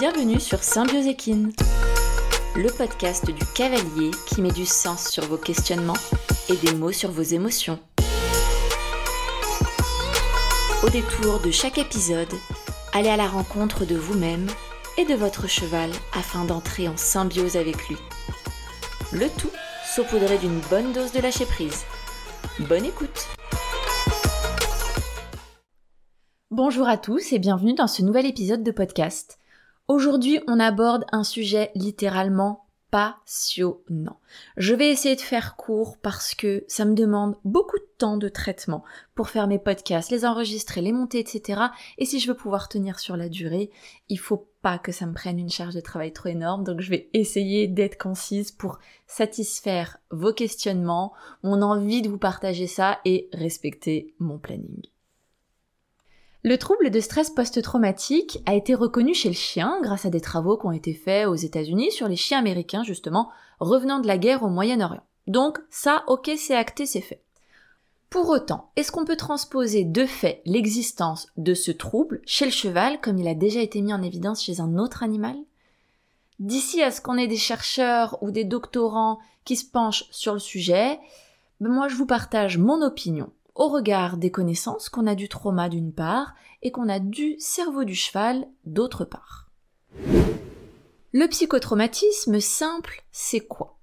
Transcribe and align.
Bienvenue 0.00 0.40
sur 0.40 0.62
Symbiose 0.62 1.06
Équine, 1.08 1.52
le 2.56 2.70
podcast 2.70 3.30
du 3.30 3.44
cavalier 3.54 4.10
qui 4.26 4.40
met 4.40 4.50
du 4.50 4.64
sens 4.64 5.10
sur 5.10 5.26
vos 5.26 5.36
questionnements 5.36 5.92
et 6.48 6.56
des 6.56 6.74
mots 6.74 6.90
sur 6.90 7.10
vos 7.10 7.20
émotions. 7.20 7.78
Au 10.82 10.88
détour 10.88 11.40
de 11.40 11.50
chaque 11.50 11.76
épisode, 11.76 12.32
allez 12.94 13.10
à 13.10 13.18
la 13.18 13.26
rencontre 13.26 13.84
de 13.84 13.94
vous-même 13.94 14.46
et 14.96 15.04
de 15.04 15.12
votre 15.12 15.46
cheval 15.46 15.90
afin 16.14 16.46
d'entrer 16.46 16.88
en 16.88 16.96
symbiose 16.96 17.58
avec 17.58 17.86
lui. 17.88 17.98
Le 19.12 19.28
tout 19.28 19.52
saupoudré 19.94 20.38
d'une 20.38 20.60
bonne 20.70 20.94
dose 20.94 21.12
de 21.12 21.20
lâcher 21.20 21.44
prise. 21.44 21.84
Bonne 22.60 22.86
écoute 22.86 23.28
Bonjour 26.50 26.88
à 26.88 26.96
tous 26.96 27.34
et 27.34 27.38
bienvenue 27.38 27.74
dans 27.74 27.86
ce 27.86 28.00
nouvel 28.00 28.24
épisode 28.24 28.62
de 28.62 28.70
podcast. 28.70 29.39
Aujourd'hui, 29.90 30.38
on 30.46 30.60
aborde 30.60 31.04
un 31.10 31.24
sujet 31.24 31.72
littéralement 31.74 32.68
passionnant. 32.92 34.20
Je 34.56 34.72
vais 34.72 34.88
essayer 34.88 35.16
de 35.16 35.20
faire 35.20 35.56
court 35.56 35.98
parce 36.00 36.36
que 36.36 36.62
ça 36.68 36.84
me 36.84 36.94
demande 36.94 37.34
beaucoup 37.44 37.76
de 37.76 37.88
temps 37.98 38.16
de 38.16 38.28
traitement 38.28 38.84
pour 39.16 39.30
faire 39.30 39.48
mes 39.48 39.58
podcasts, 39.58 40.12
les 40.12 40.24
enregistrer, 40.24 40.80
les 40.80 40.92
monter, 40.92 41.18
etc. 41.18 41.62
Et 41.98 42.04
si 42.04 42.20
je 42.20 42.28
veux 42.28 42.36
pouvoir 42.36 42.68
tenir 42.68 43.00
sur 43.00 43.16
la 43.16 43.28
durée, 43.28 43.72
il 44.08 44.20
faut 44.20 44.46
pas 44.62 44.78
que 44.78 44.92
ça 44.92 45.06
me 45.06 45.12
prenne 45.12 45.40
une 45.40 45.50
charge 45.50 45.74
de 45.74 45.80
travail 45.80 46.12
trop 46.12 46.28
énorme. 46.28 46.62
Donc 46.62 46.80
je 46.80 46.90
vais 46.90 47.10
essayer 47.12 47.66
d'être 47.66 47.98
concise 47.98 48.52
pour 48.52 48.78
satisfaire 49.08 49.98
vos 50.12 50.32
questionnements, 50.32 51.14
mon 51.42 51.62
envie 51.62 52.00
de 52.00 52.08
vous 52.08 52.16
partager 52.16 52.68
ça 52.68 53.00
et 53.04 53.28
respecter 53.32 54.14
mon 54.20 54.38
planning. 54.38 54.86
Le 56.42 56.56
trouble 56.56 56.90
de 56.90 57.00
stress 57.00 57.28
post-traumatique 57.28 58.38
a 58.46 58.54
été 58.54 58.74
reconnu 58.74 59.12
chez 59.12 59.28
le 59.28 59.34
chien 59.34 59.78
grâce 59.82 60.06
à 60.06 60.10
des 60.10 60.22
travaux 60.22 60.56
qui 60.56 60.66
ont 60.66 60.72
été 60.72 60.94
faits 60.94 61.28
aux 61.28 61.34
États-Unis 61.34 61.92
sur 61.92 62.08
les 62.08 62.16
chiens 62.16 62.38
américains 62.38 62.82
justement 62.82 63.28
revenant 63.58 64.00
de 64.00 64.06
la 64.06 64.16
guerre 64.16 64.42
au 64.42 64.48
Moyen-Orient. 64.48 65.02
Donc 65.26 65.58
ça, 65.68 66.02
ok, 66.06 66.30
c'est 66.38 66.56
acté, 66.56 66.86
c'est 66.86 67.02
fait. 67.02 67.22
Pour 68.08 68.30
autant, 68.30 68.70
est-ce 68.76 68.90
qu'on 68.90 69.04
peut 69.04 69.16
transposer 69.18 69.84
de 69.84 70.06
fait 70.06 70.40
l'existence 70.46 71.28
de 71.36 71.52
ce 71.52 71.70
trouble 71.70 72.22
chez 72.24 72.46
le 72.46 72.50
cheval 72.50 73.02
comme 73.02 73.18
il 73.18 73.28
a 73.28 73.34
déjà 73.34 73.60
été 73.60 73.82
mis 73.82 73.92
en 73.92 74.02
évidence 74.02 74.42
chez 74.42 74.60
un 74.60 74.78
autre 74.78 75.02
animal? 75.02 75.36
D'ici 76.38 76.82
à 76.82 76.90
ce 76.90 77.02
qu'on 77.02 77.18
ait 77.18 77.28
des 77.28 77.36
chercheurs 77.36 78.16
ou 78.22 78.30
des 78.30 78.44
doctorants 78.44 79.18
qui 79.44 79.56
se 79.56 79.70
penchent 79.70 80.06
sur 80.10 80.32
le 80.32 80.38
sujet, 80.38 80.98
ben 81.60 81.70
moi 81.70 81.88
je 81.88 81.96
vous 81.96 82.06
partage 82.06 82.56
mon 82.56 82.80
opinion 82.80 83.30
au 83.60 83.68
regard 83.68 84.16
des 84.16 84.30
connaissances 84.30 84.88
qu'on 84.88 85.06
a 85.06 85.14
du 85.14 85.28
trauma 85.28 85.68
d'une 85.68 85.92
part 85.92 86.34
et 86.62 86.70
qu'on 86.72 86.88
a 86.88 86.98
du 86.98 87.36
cerveau 87.38 87.84
du 87.84 87.94
cheval 87.94 88.48
d'autre 88.64 89.04
part. 89.04 89.50
Le 91.12 91.26
psychotraumatisme 91.28 92.40
simple, 92.40 93.04
c'est 93.12 93.40
quoi? 93.40 93.78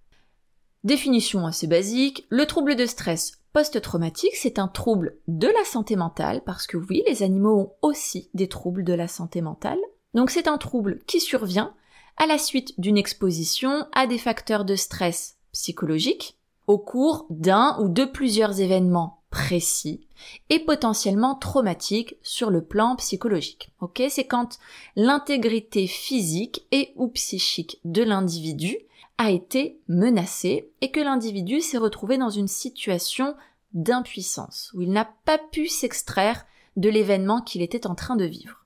Définition 0.83 1.45
assez 1.45 1.67
basique, 1.67 2.25
le 2.29 2.47
trouble 2.47 2.75
de 2.75 2.87
stress 2.87 3.33
post-traumatique, 3.53 4.35
c'est 4.35 4.57
un 4.57 4.67
trouble 4.67 5.19
de 5.27 5.47
la 5.47 5.63
santé 5.63 5.95
mentale, 5.95 6.41
parce 6.43 6.65
que 6.65 6.77
oui, 6.77 7.03
les 7.07 7.21
animaux 7.21 7.59
ont 7.59 7.73
aussi 7.83 8.31
des 8.33 8.47
troubles 8.49 8.83
de 8.83 8.93
la 8.93 9.07
santé 9.07 9.41
mentale. 9.41 9.79
Donc 10.15 10.31
c'est 10.31 10.47
un 10.47 10.57
trouble 10.57 11.01
qui 11.05 11.19
survient 11.19 11.75
à 12.17 12.25
la 12.25 12.39
suite 12.39 12.73
d'une 12.79 12.97
exposition 12.97 13.85
à 13.93 14.07
des 14.07 14.17
facteurs 14.17 14.65
de 14.65 14.75
stress 14.75 15.37
psychologiques 15.51 16.39
au 16.65 16.79
cours 16.79 17.27
d'un 17.29 17.77
ou 17.79 17.89
de 17.89 18.05
plusieurs 18.05 18.59
événements 18.59 19.16
précis 19.29 20.07
et 20.49 20.59
potentiellement 20.59 21.35
traumatique 21.35 22.15
sur 22.21 22.49
le 22.49 22.63
plan 22.63 22.95
psychologique. 22.95 23.71
Ok, 23.81 24.01
c'est 24.09 24.25
quand 24.25 24.57
l'intégrité 24.95 25.87
physique 25.87 26.65
et 26.71 26.93
ou 26.95 27.07
psychique 27.09 27.79
de 27.85 28.03
l'individu 28.03 28.77
a 29.17 29.31
été 29.31 29.79
menacée 29.87 30.71
et 30.81 30.91
que 30.91 30.99
l'individu 30.99 31.61
s'est 31.61 31.77
retrouvé 31.77 32.17
dans 32.17 32.29
une 32.29 32.47
situation 32.47 33.35
d'impuissance 33.73 34.71
où 34.73 34.81
il 34.81 34.91
n'a 34.91 35.09
pas 35.25 35.37
pu 35.37 35.67
s'extraire 35.67 36.45
de 36.77 36.89
l'événement 36.89 37.41
qu'il 37.41 37.61
était 37.61 37.87
en 37.87 37.95
train 37.95 38.15
de 38.15 38.25
vivre. 38.25 38.65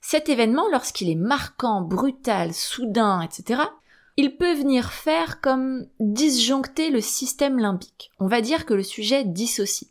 Cet 0.00 0.28
événement, 0.28 0.66
lorsqu'il 0.70 1.10
est 1.10 1.16
marquant, 1.16 1.80
brutal, 1.80 2.54
soudain, 2.54 3.22
etc., 3.22 3.62
il 4.16 4.36
peut 4.36 4.54
venir 4.54 4.92
faire 4.92 5.40
comme 5.40 5.86
disjoncter 6.00 6.90
le 6.90 7.00
système 7.00 7.58
limbique. 7.58 8.12
On 8.18 8.28
va 8.28 8.40
dire 8.40 8.64
que 8.66 8.74
le 8.74 8.82
sujet 8.82 9.24
dissocie. 9.24 9.90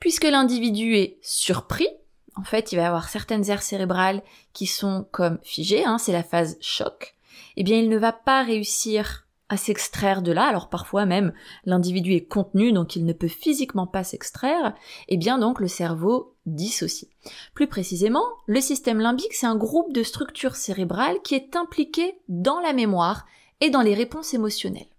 Puisque 0.00 0.24
l'individu 0.24 0.96
est 0.96 1.18
surpris, 1.22 1.88
en 2.36 2.44
fait, 2.44 2.72
il 2.72 2.76
va 2.76 2.86
avoir 2.86 3.08
certaines 3.08 3.48
aires 3.50 3.62
cérébrales 3.62 4.22
qui 4.52 4.66
sont 4.66 5.06
comme 5.10 5.38
figées, 5.42 5.84
hein, 5.84 5.98
c'est 5.98 6.12
la 6.12 6.22
phase 6.22 6.58
choc, 6.60 7.16
eh 7.56 7.64
bien, 7.64 7.78
il 7.78 7.88
ne 7.88 7.98
va 7.98 8.12
pas 8.12 8.42
réussir 8.42 9.26
à 9.48 9.56
s'extraire 9.56 10.22
de 10.22 10.32
là, 10.32 10.44
alors 10.44 10.68
parfois 10.68 11.06
même 11.06 11.32
l'individu 11.64 12.14
est 12.14 12.26
contenu, 12.26 12.72
donc 12.72 12.96
il 12.96 13.04
ne 13.04 13.12
peut 13.12 13.28
physiquement 13.28 13.86
pas 13.86 14.02
s'extraire, 14.02 14.74
eh 15.08 15.16
bien 15.16 15.38
donc 15.38 15.60
le 15.60 15.68
cerveau 15.68 16.34
dissocie. 16.46 17.10
Plus 17.54 17.68
précisément, 17.68 18.24
le 18.46 18.60
système 18.60 18.98
limbique, 18.98 19.34
c'est 19.34 19.46
un 19.46 19.56
groupe 19.56 19.92
de 19.92 20.02
structures 20.02 20.56
cérébrales 20.56 21.22
qui 21.22 21.34
est 21.34 21.54
impliqué 21.54 22.18
dans 22.28 22.58
la 22.58 22.72
mémoire 22.72 23.24
et 23.60 23.70
dans 23.70 23.82
les 23.82 23.94
réponses 23.94 24.34
émotionnelles. 24.34 24.90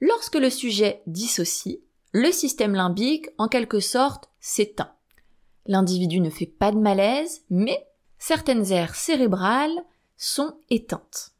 Lorsque 0.00 0.36
le 0.36 0.50
sujet 0.50 1.02
dissocie, 1.06 1.80
le 2.14 2.30
système 2.30 2.74
limbique, 2.74 3.28
en 3.38 3.48
quelque 3.48 3.80
sorte, 3.80 4.30
s'éteint. 4.38 4.92
L'individu 5.66 6.20
ne 6.20 6.30
fait 6.30 6.46
pas 6.46 6.70
de 6.70 6.78
malaise, 6.78 7.42
mais 7.50 7.88
certaines 8.18 8.70
aires 8.70 8.94
cérébrales 8.94 9.84
sont 10.16 10.56
éteintes. 10.70 11.32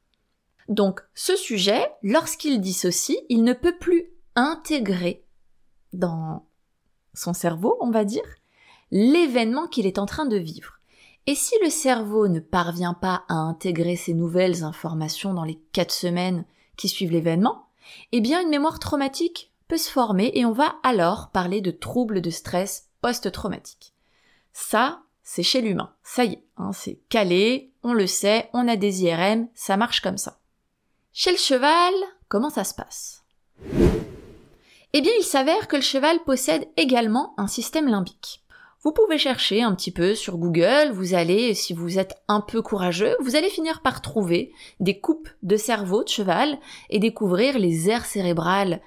Donc, 0.69 1.01
ce 1.15 1.37
sujet, 1.37 1.93
lorsqu'il 2.03 2.61
dissocie, 2.61 3.17
il 3.29 3.45
ne 3.45 3.53
peut 3.53 3.79
plus 3.79 4.11
intégrer 4.35 5.25
dans 5.93 6.45
son 7.13 7.35
cerveau, 7.35 7.77
on 7.81 7.93
va 7.93 8.05
dire, 8.05 8.27
l'événement 8.91 9.69
qu'il 9.69 9.87
est 9.87 10.01
en 10.01 10.07
train 10.07 10.27
de 10.27 10.37
vivre. 10.37 10.81
Et 11.29 11.37
si 11.37 11.55
le 11.63 11.71
cerveau 11.71 12.27
ne 12.27 12.41
parvient 12.41 12.95
pas 12.95 13.23
à 13.29 13.35
intégrer 13.35 13.95
ces 13.95 14.13
nouvelles 14.13 14.65
informations 14.65 15.35
dans 15.35 15.45
les 15.45 15.61
quatre 15.71 15.95
semaines 15.95 16.45
qui 16.77 16.89
suivent 16.89 17.13
l'événement, 17.13 17.69
eh 18.11 18.21
bien 18.21 18.43
une 18.43 18.49
mémoire 18.49 18.81
traumatique 18.81 19.53
peut 19.69 19.77
se 19.77 19.91
former 19.91 20.31
et 20.35 20.45
on 20.45 20.53
va 20.53 20.77
alors 20.83 21.31
parler 21.31 21.61
de 21.61 21.71
troubles 21.71 22.21
de 22.21 22.31
stress 22.31 22.89
post-traumatique. 23.01 23.95
Ça, 24.53 25.03
c'est 25.23 25.43
chez 25.43 25.61
l'humain. 25.61 25.93
Ça 26.03 26.25
y 26.25 26.35
est, 26.35 26.45
hein, 26.57 26.73
c'est 26.73 27.01
calé, 27.09 27.73
on 27.83 27.93
le 27.93 28.07
sait, 28.07 28.51
on 28.53 28.69
a 28.69 28.77
des 28.77 29.05
IRM, 29.05 29.49
ça 29.55 29.77
marche 29.77 30.01
comme 30.01 30.19
ça. 30.19 30.39
Chez 31.13 31.33
le 31.33 31.39
cheval, 31.39 31.95
comment 32.29 32.51
ça 32.51 32.65
se 32.65 32.75
passe? 32.75 33.25
Eh 34.93 35.01
bien, 35.01 35.13
il 35.19 35.25
s'avère 35.25 35.67
que 35.67 35.77
le 35.77 35.83
cheval 35.83 36.23
possède 36.25 36.69
également 36.77 37.35
un 37.37 37.49
système 37.49 37.89
limbique. 37.89 38.45
Vous 38.85 38.93
pouvez 38.93 39.17
chercher 39.17 39.63
un 39.63 39.75
petit 39.75 39.91
peu 39.91 40.15
sur 40.15 40.37
Google, 40.37 40.93
vous 40.93 41.15
allez, 41.15 41.55
si 41.55 41.73
vous 41.73 41.99
êtes 41.99 42.17
un 42.29 42.43
peu 42.43 42.61
courageux, 42.61 43.17
vous 43.21 43.35
allez 43.35 43.49
finir 43.49 43.81
par 43.81 44.03
trouver 44.03 44.53
des 44.79 45.01
coupes 45.01 45.29
de 45.43 45.57
cerveau 45.57 46.05
de 46.05 46.09
cheval 46.11 46.59
et 46.91 46.99
découvrir 46.99 47.59
les 47.59 47.89
aires 47.89 48.05
cérébrales 48.05 48.83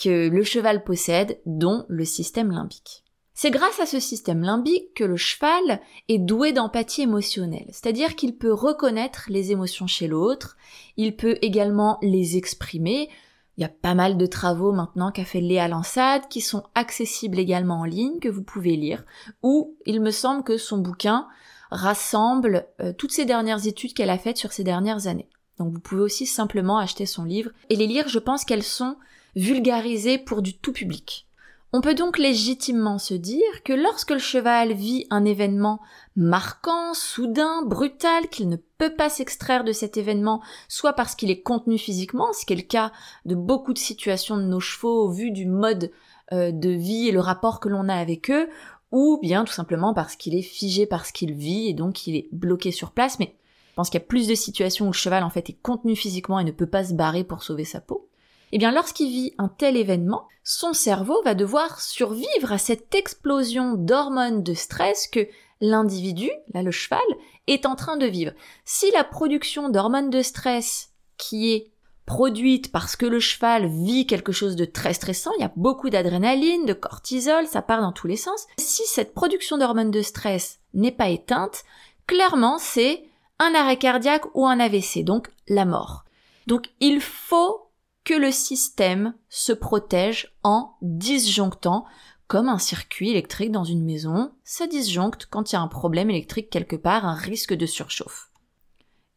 que 0.00 0.28
le 0.28 0.42
cheval 0.42 0.82
possède, 0.82 1.38
dont 1.44 1.84
le 1.88 2.04
système 2.04 2.50
limbique. 2.50 3.04
C'est 3.34 3.50
grâce 3.50 3.80
à 3.80 3.86
ce 3.86 4.00
système 4.00 4.42
limbique 4.42 4.94
que 4.94 5.04
le 5.04 5.16
cheval 5.16 5.80
est 6.08 6.18
doué 6.18 6.52
d'empathie 6.52 7.02
émotionnelle, 7.02 7.68
c'est-à-dire 7.68 8.16
qu'il 8.16 8.36
peut 8.36 8.52
reconnaître 8.52 9.26
les 9.28 9.52
émotions 9.52 9.86
chez 9.86 10.08
l'autre, 10.08 10.56
il 10.96 11.16
peut 11.16 11.36
également 11.42 11.98
les 12.02 12.36
exprimer. 12.36 13.08
Il 13.56 13.62
y 13.62 13.64
a 13.64 13.70
pas 13.70 13.94
mal 13.94 14.16
de 14.16 14.26
travaux 14.26 14.72
maintenant 14.72 15.10
qu'a 15.10 15.24
fait 15.24 15.40
Léa 15.40 15.68
Lansade 15.68 16.28
qui 16.28 16.40
sont 16.40 16.64
accessibles 16.74 17.38
également 17.38 17.80
en 17.80 17.84
ligne, 17.84 18.20
que 18.20 18.28
vous 18.28 18.42
pouvez 18.42 18.76
lire, 18.76 19.04
ou 19.42 19.76
il 19.86 20.00
me 20.00 20.10
semble 20.10 20.44
que 20.44 20.56
son 20.56 20.78
bouquin 20.78 21.26
rassemble 21.70 22.66
euh, 22.80 22.92
toutes 22.92 23.12
ces 23.12 23.26
dernières 23.26 23.66
études 23.66 23.94
qu'elle 23.94 24.10
a 24.10 24.18
faites 24.18 24.38
sur 24.38 24.52
ces 24.52 24.64
dernières 24.64 25.06
années. 25.06 25.28
Donc 25.58 25.72
vous 25.72 25.80
pouvez 25.80 26.02
aussi 26.02 26.26
simplement 26.26 26.78
acheter 26.78 27.06
son 27.06 27.24
livre 27.24 27.50
et 27.68 27.76
les 27.76 27.86
lire, 27.86 28.08
je 28.08 28.18
pense 28.18 28.44
qu'elles 28.44 28.62
sont 28.62 28.96
vulgarisé 29.36 30.18
pour 30.18 30.42
du 30.42 30.56
tout 30.56 30.72
public. 30.72 31.26
On 31.72 31.80
peut 31.80 31.94
donc 31.94 32.18
légitimement 32.18 32.98
se 32.98 33.14
dire 33.14 33.62
que 33.64 33.72
lorsque 33.72 34.10
le 34.10 34.18
cheval 34.18 34.72
vit 34.72 35.06
un 35.10 35.24
événement 35.24 35.80
marquant, 36.16 36.94
soudain, 36.94 37.62
brutal, 37.64 38.28
qu'il 38.28 38.48
ne 38.48 38.56
peut 38.56 38.96
pas 38.96 39.08
s'extraire 39.08 39.62
de 39.62 39.70
cet 39.70 39.96
événement, 39.96 40.42
soit 40.66 40.94
parce 40.94 41.14
qu'il 41.14 41.30
est 41.30 41.42
contenu 41.42 41.78
physiquement, 41.78 42.32
ce 42.32 42.44
qui 42.44 42.54
est 42.54 42.56
le 42.56 42.62
cas 42.62 42.90
de 43.24 43.36
beaucoup 43.36 43.72
de 43.72 43.78
situations 43.78 44.36
de 44.36 44.42
nos 44.42 44.58
chevaux 44.58 45.04
au 45.04 45.10
vu 45.10 45.30
du 45.30 45.46
mode 45.46 45.92
euh, 46.32 46.50
de 46.50 46.70
vie 46.70 47.06
et 47.06 47.12
le 47.12 47.20
rapport 47.20 47.60
que 47.60 47.68
l'on 47.68 47.88
a 47.88 47.94
avec 47.94 48.32
eux, 48.32 48.48
ou 48.90 49.20
bien 49.22 49.44
tout 49.44 49.52
simplement 49.52 49.94
parce 49.94 50.16
qu'il 50.16 50.34
est 50.34 50.42
figé 50.42 50.86
parce 50.86 51.12
qu'il 51.12 51.34
vit 51.34 51.68
et 51.68 51.74
donc 51.74 52.08
il 52.08 52.16
est 52.16 52.28
bloqué 52.32 52.72
sur 52.72 52.90
place, 52.90 53.20
mais 53.20 53.36
je 53.68 53.74
pense 53.76 53.90
qu'il 53.90 54.00
y 54.00 54.02
a 54.02 54.06
plus 54.06 54.26
de 54.26 54.34
situations 54.34 54.86
où 54.86 54.90
le 54.90 54.94
cheval 54.94 55.22
en 55.22 55.30
fait 55.30 55.48
est 55.48 55.60
contenu 55.62 55.94
physiquement 55.94 56.40
et 56.40 56.44
ne 56.44 56.50
peut 56.50 56.66
pas 56.66 56.82
se 56.82 56.94
barrer 56.94 57.22
pour 57.22 57.44
sauver 57.44 57.64
sa 57.64 57.80
peau 57.80 58.09
eh 58.52 58.58
bien 58.58 58.72
lorsqu'il 58.72 59.08
vit 59.08 59.34
un 59.38 59.48
tel 59.48 59.76
événement, 59.76 60.26
son 60.44 60.72
cerveau 60.72 61.22
va 61.22 61.34
devoir 61.34 61.80
survivre 61.80 62.52
à 62.52 62.58
cette 62.58 62.94
explosion 62.94 63.74
d'hormones 63.74 64.42
de 64.42 64.54
stress 64.54 65.06
que 65.06 65.28
l'individu, 65.60 66.30
là 66.54 66.62
le 66.62 66.70
cheval, 66.70 67.00
est 67.46 67.66
en 67.66 67.76
train 67.76 67.96
de 67.96 68.06
vivre. 68.06 68.32
Si 68.64 68.90
la 68.92 69.04
production 69.04 69.68
d'hormones 69.68 70.10
de 70.10 70.22
stress 70.22 70.90
qui 71.16 71.52
est 71.52 71.70
produite 72.06 72.72
parce 72.72 72.96
que 72.96 73.06
le 73.06 73.20
cheval 73.20 73.68
vit 73.68 74.06
quelque 74.06 74.32
chose 74.32 74.56
de 74.56 74.64
très 74.64 74.94
stressant, 74.94 75.30
il 75.38 75.42
y 75.42 75.44
a 75.44 75.52
beaucoup 75.54 75.90
d'adrénaline, 75.90 76.66
de 76.66 76.72
cortisol, 76.72 77.46
ça 77.46 77.62
part 77.62 77.82
dans 77.82 77.92
tous 77.92 78.08
les 78.08 78.16
sens. 78.16 78.46
Si 78.58 78.82
cette 78.86 79.14
production 79.14 79.58
d'hormones 79.58 79.92
de 79.92 80.02
stress 80.02 80.58
n'est 80.74 80.90
pas 80.90 81.08
éteinte, 81.08 81.62
clairement 82.06 82.58
c'est 82.58 83.04
un 83.38 83.54
arrêt 83.54 83.76
cardiaque 83.76 84.26
ou 84.34 84.46
un 84.46 84.58
AVC, 84.58 85.04
donc 85.04 85.28
la 85.46 85.64
mort. 85.64 86.04
Donc 86.46 86.70
il 86.80 87.00
faut 87.00 87.69
que 88.10 88.14
le 88.16 88.32
système 88.32 89.14
se 89.28 89.52
protège 89.52 90.34
en 90.42 90.72
disjonctant 90.82 91.84
comme 92.26 92.48
un 92.48 92.58
circuit 92.58 93.10
électrique 93.10 93.52
dans 93.52 93.62
une 93.62 93.84
maison, 93.84 94.32
ça 94.42 94.66
disjoncte 94.66 95.28
quand 95.30 95.52
il 95.52 95.54
y 95.54 95.58
a 95.58 95.60
un 95.60 95.68
problème 95.68 96.10
électrique 96.10 96.50
quelque 96.50 96.74
part, 96.74 97.04
un 97.04 97.14
risque 97.14 97.54
de 97.54 97.66
surchauffe. 97.66 98.32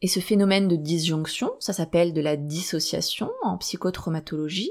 Et 0.00 0.06
ce 0.06 0.20
phénomène 0.20 0.68
de 0.68 0.76
disjonction, 0.76 1.50
ça 1.58 1.72
s'appelle 1.72 2.12
de 2.12 2.20
la 2.20 2.36
dissociation 2.36 3.32
en 3.42 3.58
psychotraumatologie, 3.58 4.70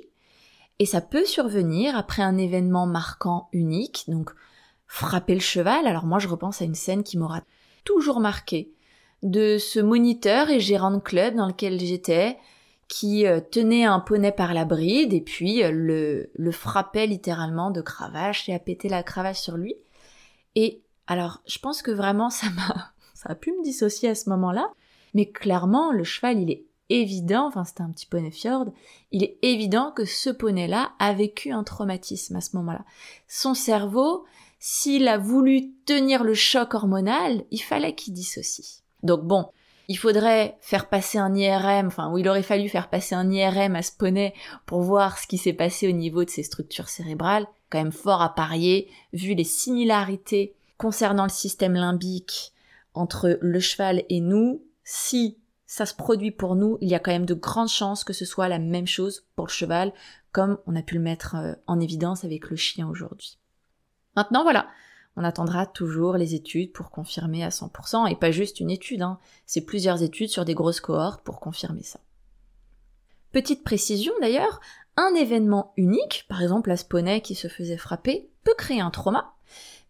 et 0.80 0.86
ça 0.86 1.02
peut 1.02 1.26
survenir 1.26 1.98
après 1.98 2.24
un 2.24 2.38
événement 2.38 2.86
marquant 2.86 3.50
unique, 3.52 4.06
donc 4.08 4.32
frapper 4.88 5.34
le 5.34 5.42
cheval. 5.42 5.86
Alors 5.86 6.06
moi 6.06 6.20
je 6.20 6.30
repense 6.30 6.62
à 6.62 6.66
une 6.66 6.76
scène 6.76 7.04
qui 7.04 7.18
m'aura 7.18 7.42
toujours 7.84 8.22
marqué, 8.22 8.72
de 9.22 9.58
ce 9.58 9.82
moniteur 9.82 10.50
et 10.50 10.62
gérant 10.62 10.92
de 10.92 11.00
club 11.00 11.36
dans 11.36 11.48
lequel 11.48 11.78
j'étais, 11.78 12.38
qui 12.94 13.26
euh, 13.26 13.40
tenait 13.40 13.86
un 13.86 14.00
poney 14.00 14.32
par 14.32 14.54
la 14.54 14.66
bride 14.66 15.14
et 15.14 15.22
puis 15.22 15.64
euh, 15.64 15.72
le, 15.72 16.30
le 16.36 16.52
frappait 16.52 17.08
littéralement 17.08 17.72
de 17.72 17.82
cravache 17.82 18.48
et 18.48 18.54
a 18.54 18.60
pété 18.60 18.88
la 18.88 19.02
cravache 19.02 19.40
sur 19.40 19.58
lui. 19.58 19.74
Et 20.54 20.84
alors 21.08 21.42
je 21.48 21.58
pense 21.58 21.82
que 21.82 21.90
vraiment 21.90 22.30
ça 22.30 22.52
m'a 22.52 22.94
ça 23.16 23.30
a 23.30 23.36
pu 23.36 23.52
me 23.52 23.64
dissocier 23.64 24.10
à 24.10 24.16
ce 24.16 24.30
moment-là, 24.30 24.70
mais 25.16 25.32
clairement, 25.32 25.92
le 25.92 26.04
cheval, 26.04 26.40
il 26.40 26.52
est 26.52 26.66
évident, 26.90 27.48
enfin 27.48 27.64
c'était 27.64 27.82
un 27.82 27.90
petit 27.90 28.06
poney 28.06 28.30
fjord, 28.30 28.72
il 29.12 29.24
est 29.24 29.40
évident 29.42 29.92
que 29.92 30.06
ce 30.06 30.30
poney-là 30.30 30.92
a 31.00 31.14
vécu 31.14 31.52
un 31.52 31.64
traumatisme 31.64 32.36
à 32.36 32.42
ce 32.42 32.56
moment-là. 32.58 32.86
Son 33.28 33.56
cerveau, 33.56 34.24
s'il 34.60 35.08
a 35.08 35.18
voulu 35.18 35.72
tenir 35.88 36.24
le 36.24 36.36
choc 36.36 36.76
hormonal, 36.76 37.44
il 37.50 37.62
fallait 37.62 37.96
qu'il 37.96 38.14
dissocie. 38.14 38.84
Donc 39.02 39.24
bon, 39.24 39.48
il 39.88 39.98
faudrait 39.98 40.58
faire 40.62 40.88
passer 40.88 41.18
un 41.18 41.36
IRM, 41.36 41.88
enfin, 41.88 42.12
ou 42.12 42.18
il 42.18 42.28
aurait 42.30 42.44
fallu 42.44 42.70
faire 42.70 42.90
passer 42.90 43.16
un 43.16 43.30
IRM 43.30 43.76
à 43.76 43.82
ce 43.82 43.92
poney 43.92 44.34
pour 44.66 44.82
voir 44.82 45.18
ce 45.18 45.28
qui 45.28 45.38
s'est 45.38 45.54
passé 45.54 45.88
au 45.88 45.92
niveau 45.92 46.24
de 46.24 46.30
ses 46.30 46.44
structures 46.44 46.90
cérébrales, 46.90 47.48
quand 47.70 47.80
même 47.80 47.92
fort 47.92 48.22
à 48.22 48.34
parier, 48.34 48.90
vu 49.12 49.34
les 49.34 49.44
similarités 49.44 50.56
concernant 50.78 51.24
le 51.24 51.30
système 51.30 51.74
limbique 51.74 52.54
entre 52.94 53.38
le 53.42 53.60
cheval 53.60 54.04
et 54.10 54.22
nous, 54.22 54.64
si 54.84 55.38
ça 55.66 55.86
se 55.86 55.96
produit 55.96 56.32
pour 56.32 56.56
nous, 56.56 56.78
il 56.82 56.90
y 56.90 56.96
a 56.96 57.00
quand 57.00 57.12
même 57.12 57.26
de 57.26 57.34
grandes 57.34 57.70
chances 57.70 58.04
que 58.04 58.14
ce 58.14 58.26
soit 58.26 58.48
la 58.48 58.60
même 58.60 58.86
chose 58.88 59.26
pour 59.36 59.48
le 59.48 59.52
cheval, 59.52 59.92
comme 60.32 60.60
on 60.68 60.76
a 60.76 60.84
pu 60.84 60.96
le 60.96 61.02
mettre 61.02 61.36
euh, 61.36 61.54
en 61.68 61.80
évidence 61.80 62.24
avec 62.24 62.50
le 62.50 62.56
chien 62.56 62.88
aujourd'hui. 62.88 63.40
Maintenant 64.16 64.44
voilà, 64.44 64.68
on 65.16 65.24
attendra 65.24 65.66
toujours 65.66 66.18
les 66.18 66.36
études 66.36 66.72
pour 66.72 66.90
confirmer 66.90 67.44
à 67.44 67.50
100%, 67.50 68.12
et 68.12 68.16
pas 68.16 68.32
juste 68.32 68.60
une 68.60 68.72
étude, 68.72 69.02
hein. 69.02 69.20
c'est 69.46 69.66
plusieurs 69.66 70.02
études 70.02 70.30
sur 70.30 70.46
des 70.46 70.56
grosses 70.56 70.82
cohortes 70.82 71.24
pour 71.24 71.40
confirmer 71.40 71.84
ça. 71.84 72.00
Petite 73.32 73.64
précision 73.64 74.14
d'ailleurs, 74.22 74.60
un 74.96 75.14
événement 75.16 75.74
unique, 75.78 76.26
par 76.28 76.42
exemple 76.42 76.70
la 76.70 76.78
sponey 76.78 77.22
qui 77.22 77.36
se 77.36 77.48
faisait 77.48 77.78
frapper, 77.78 78.30
peut 78.44 78.56
créer 78.58 78.82
un 78.82 78.92
trauma, 78.92 79.34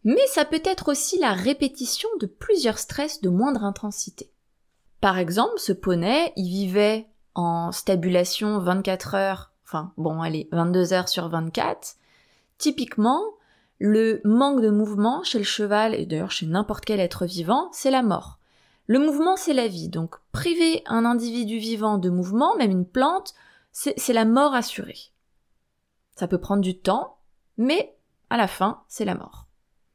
mais 0.04 0.26
ça 0.28 0.46
peut 0.46 0.62
être 0.64 0.90
aussi 0.90 1.20
la 1.20 1.34
répétition 1.34 2.10
de 2.20 2.26
plusieurs 2.26 2.80
stress 2.80 3.22
de 3.22 3.30
moindre 3.30 3.64
intensité. 3.64 4.32
Par 5.02 5.18
exemple, 5.18 5.58
ce 5.58 5.74
poney, 5.74 6.32
il 6.36 6.50
vivait 6.50 7.08
en 7.36 7.72
stabulation 7.72 8.60
24 8.60 9.16
heures, 9.16 9.52
enfin 9.66 9.92
bon, 9.98 10.22
allez, 10.22 10.48
22 10.52 10.94
heures 10.94 11.10
sur 11.10 11.30
24. 11.30 11.96
Typiquement, 12.58 13.22
le 13.86 14.22
manque 14.24 14.62
de 14.62 14.70
mouvement 14.70 15.24
chez 15.24 15.40
le 15.40 15.44
cheval, 15.44 15.94
et 15.94 16.06
d'ailleurs 16.06 16.32
chez 16.32 16.46
n'importe 16.46 16.86
quel 16.86 17.02
être 17.02 17.26
vivant, 17.26 17.68
c'est 17.74 17.92
la 17.92 18.02
mort. 18.02 18.40
Le 18.88 18.98
mouvement, 18.98 19.36
c'est 19.36 19.52
la 19.52 19.68
vie. 19.68 19.90
Donc, 19.90 20.16
priver 20.32 20.84
un 20.86 21.04
individu 21.04 21.58
vivant 21.58 21.98
de 21.98 22.10
mouvement, 22.10 22.56
même 22.56 22.72
une 22.72 22.86
plante, 22.86 23.34
c'est 23.74 24.14
la 24.14 24.24
mort 24.24 24.56
assurée. 24.56 25.12
Ça 26.16 26.30
peut 26.30 26.38
prendre 26.38 26.62
du 26.62 26.80
temps, 26.80 27.18
mais 27.58 27.94
à 28.30 28.38
la 28.38 28.48
fin, 28.48 28.84
c'est 28.88 29.04
la 29.04 29.16
mort. 29.16 29.48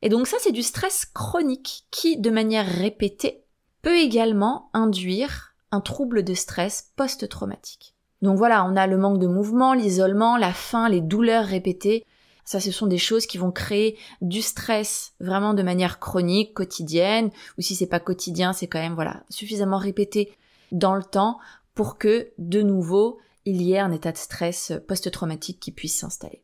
Et 0.02 0.10
donc 0.10 0.26
ça, 0.26 0.36
c'est 0.38 0.52
du 0.52 0.62
stress 0.62 1.06
chronique 1.06 1.86
qui, 1.90 2.18
de 2.18 2.28
manière 2.28 2.66
répétée, 2.66 3.42
peut 3.80 3.96
également 3.96 4.68
induire 4.74 5.54
un 5.70 5.80
trouble 5.80 6.24
de 6.24 6.34
stress 6.34 6.92
post-traumatique. 6.96 7.94
Donc 8.20 8.36
voilà, 8.36 8.66
on 8.66 8.76
a 8.76 8.86
le 8.86 8.98
manque 8.98 9.18
de 9.18 9.28
mouvement, 9.28 9.72
l'isolement, 9.72 10.36
la 10.36 10.52
faim, 10.52 10.90
les 10.90 11.00
douleurs 11.00 11.46
répétées. 11.46 12.04
Ça, 12.48 12.60
ce 12.60 12.72
sont 12.72 12.86
des 12.86 12.96
choses 12.96 13.26
qui 13.26 13.36
vont 13.36 13.52
créer 13.52 13.98
du 14.22 14.40
stress 14.40 15.12
vraiment 15.20 15.52
de 15.52 15.62
manière 15.62 15.98
chronique, 15.98 16.54
quotidienne, 16.54 17.30
ou 17.58 17.60
si 17.60 17.74
c'est 17.74 17.86
pas 17.86 18.00
quotidien, 18.00 18.54
c'est 18.54 18.66
quand 18.66 18.78
même, 18.78 18.94
voilà, 18.94 19.22
suffisamment 19.28 19.76
répété 19.76 20.32
dans 20.72 20.94
le 20.94 21.02
temps 21.02 21.40
pour 21.74 21.98
que, 21.98 22.30
de 22.38 22.62
nouveau, 22.62 23.18
il 23.44 23.60
y 23.60 23.74
ait 23.74 23.80
un 23.80 23.92
état 23.92 24.12
de 24.12 24.16
stress 24.16 24.72
post-traumatique 24.88 25.60
qui 25.60 25.72
puisse 25.72 25.98
s'installer. 25.98 26.40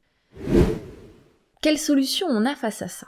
Quelle 1.62 1.78
solution 1.78 2.26
on 2.28 2.44
a 2.44 2.54
face 2.54 2.82
à 2.82 2.88
ça? 2.88 3.06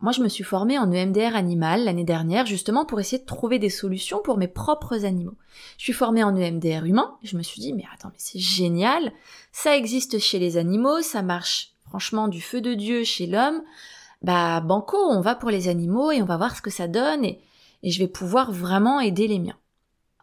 Moi, 0.00 0.10
je 0.10 0.20
me 0.20 0.28
suis 0.28 0.42
formée 0.42 0.80
en 0.80 0.90
EMDR 0.90 1.36
animal 1.36 1.84
l'année 1.84 2.02
dernière 2.02 2.44
justement 2.44 2.84
pour 2.84 2.98
essayer 2.98 3.20
de 3.20 3.24
trouver 3.24 3.60
des 3.60 3.70
solutions 3.70 4.20
pour 4.20 4.36
mes 4.36 4.48
propres 4.48 5.04
animaux. 5.04 5.36
Je 5.78 5.84
suis 5.84 5.92
formée 5.92 6.24
en 6.24 6.36
EMDR 6.36 6.84
humain, 6.84 7.16
je 7.22 7.36
me 7.36 7.42
suis 7.44 7.60
dit 7.60 7.72
mais 7.72 7.84
attends 7.94 8.08
mais 8.08 8.18
c'est 8.18 8.40
génial, 8.40 9.12
ça 9.52 9.76
existe 9.76 10.18
chez 10.18 10.40
les 10.40 10.56
animaux, 10.56 11.02
ça 11.02 11.22
marche 11.22 11.71
franchement 11.92 12.26
du 12.26 12.40
feu 12.40 12.62
de 12.62 12.72
Dieu 12.72 13.04
chez 13.04 13.26
l'homme. 13.26 13.60
Bah 14.22 14.60
banco, 14.60 14.96
on 14.96 15.20
va 15.20 15.34
pour 15.34 15.50
les 15.50 15.68
animaux 15.68 16.10
et 16.10 16.22
on 16.22 16.24
va 16.24 16.38
voir 16.38 16.56
ce 16.56 16.62
que 16.62 16.70
ça 16.70 16.88
donne 16.88 17.22
et, 17.22 17.38
et 17.82 17.90
je 17.90 17.98
vais 17.98 18.08
pouvoir 18.08 18.50
vraiment 18.50 18.98
aider 18.98 19.28
les 19.28 19.38
miens. 19.38 19.58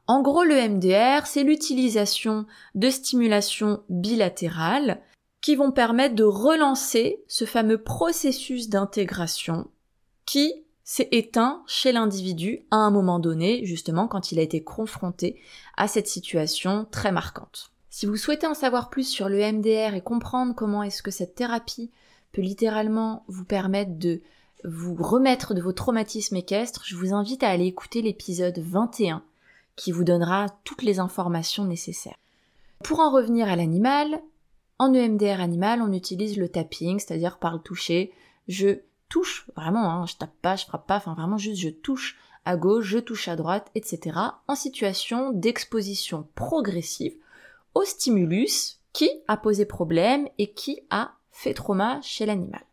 En 0.08 0.24
gros, 0.24 0.44
le 0.44 0.56
MDR, 0.68 1.28
c'est 1.28 1.44
l'utilisation 1.44 2.48
de 2.74 2.90
stimulation 2.90 3.84
bilatérale 3.88 5.00
qui 5.42 5.56
vont 5.56 5.72
permettre 5.72 6.16
de 6.16 6.24
relancer 6.24 7.24
ce 7.28 7.46
fameux 7.46 7.78
processus 7.78 8.70
d'intégration 8.70 9.68
qui 10.26 10.52
s'est 10.84 11.10
éteint 11.12 11.62
chez 11.68 11.92
l'individu 11.92 12.66
à 12.72 12.78
un 12.78 12.90
moment 12.90 13.20
donné, 13.20 13.64
justement 13.64 14.08
quand 14.08 14.32
il 14.32 14.40
a 14.40 14.42
été 14.42 14.64
confronté 14.64 15.40
à 15.78 15.88
cette 15.88 16.08
situation 16.08 16.88
très 16.90 17.12
marquante. 17.12 17.70
Si 17.90 18.06
vous 18.06 18.18
souhaitez 18.18 18.46
en 18.46 18.54
savoir 18.54 18.90
plus 18.90 19.08
sur 19.08 19.30
le 19.30 19.40
MDR 19.40 19.96
et 19.96 20.02
comprendre 20.02 20.54
comment 20.54 20.84
est-ce 20.84 21.02
que 21.02 21.12
cette 21.12 21.34
thérapie 21.34 21.92
peut 22.32 22.42
littéralement 22.42 23.24
vous 23.28 23.46
permettre 23.46 23.98
de 23.98 24.22
vous 24.64 24.96
remettre 24.96 25.54
de 25.54 25.62
vos 25.62 25.72
traumatismes 25.72 26.36
équestres, 26.36 26.84
je 26.86 26.96
vous 26.96 27.14
invite 27.14 27.44
à 27.44 27.50
aller 27.50 27.66
écouter 27.66 28.02
l'épisode 28.02 28.60
21 28.60 29.24
qui 29.76 29.92
vous 29.92 30.04
donnera 30.04 30.48
toutes 30.66 30.84
les 30.84 31.00
informations 31.00 31.66
nécessaires. 31.66 32.18
Pour 32.84 33.00
en 33.00 33.10
revenir 33.10 33.48
à 33.48 33.56
l'animal, 33.56 34.22
en 34.78 34.94
EMDR 34.94 35.42
animal, 35.42 35.82
on 35.82 35.92
utilise 35.92 36.38
le 36.38 36.50
tapping, 36.50 37.00
c'est-à-dire 37.00 37.40
par 37.40 37.54
le 37.54 37.60
toucher. 37.60 38.12
Je 38.48 38.80
touche, 39.08 39.50
vraiment, 39.56 39.90
hein, 39.90 40.06
je 40.06 40.16
tape 40.16 40.36
pas, 40.42 40.56
je 40.56 40.66
frappe 40.66 40.86
pas, 40.86 40.98
enfin 40.98 41.16
vraiment 41.16 41.38
juste 41.38 41.62
je 41.62 41.70
touche 41.70 42.18
à 42.46 42.56
gauche, 42.56 42.86
je 42.86 43.00
touche 43.00 43.28
à 43.28 43.36
droite, 43.36 43.72
etc. 43.76 44.18
en 44.48 44.56
situation 44.56 45.32
d'exposition 45.32 46.28
progressive 46.36 47.16
stimulus 47.86 48.80
qui 48.94 49.10
a 49.28 49.38
posé 49.38 49.66
problème 49.66 50.28
et 50.38 50.52
qui 50.52 50.82
a 50.90 51.14
fait 51.32 51.54
trauma 51.54 52.00
chez 52.02 52.26
l'animal. 52.26 52.64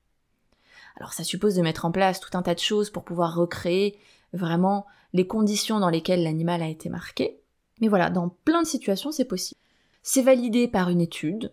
Alors 0.96 1.12
ça 1.12 1.24
suppose 1.24 1.54
de 1.54 1.62
mettre 1.62 1.84
en 1.84 1.92
place 1.92 2.20
tout 2.20 2.36
un 2.36 2.42
tas 2.42 2.54
de 2.54 2.60
choses 2.60 2.90
pour 2.90 3.04
pouvoir 3.04 3.34
recréer 3.34 3.98
vraiment 4.32 4.86
les 5.12 5.26
conditions 5.26 5.78
dans 5.78 5.90
lesquelles 5.90 6.22
l'animal 6.22 6.62
a 6.62 6.68
été 6.68 6.88
marqué. 6.88 7.38
Mais 7.80 7.88
voilà, 7.88 8.10
dans 8.10 8.28
plein 8.28 8.62
de 8.62 8.66
situations, 8.66 9.12
c'est 9.12 9.24
possible. 9.24 9.60
C'est 10.02 10.22
validé 10.22 10.68
par 10.68 10.88
une 10.88 11.00
étude, 11.00 11.52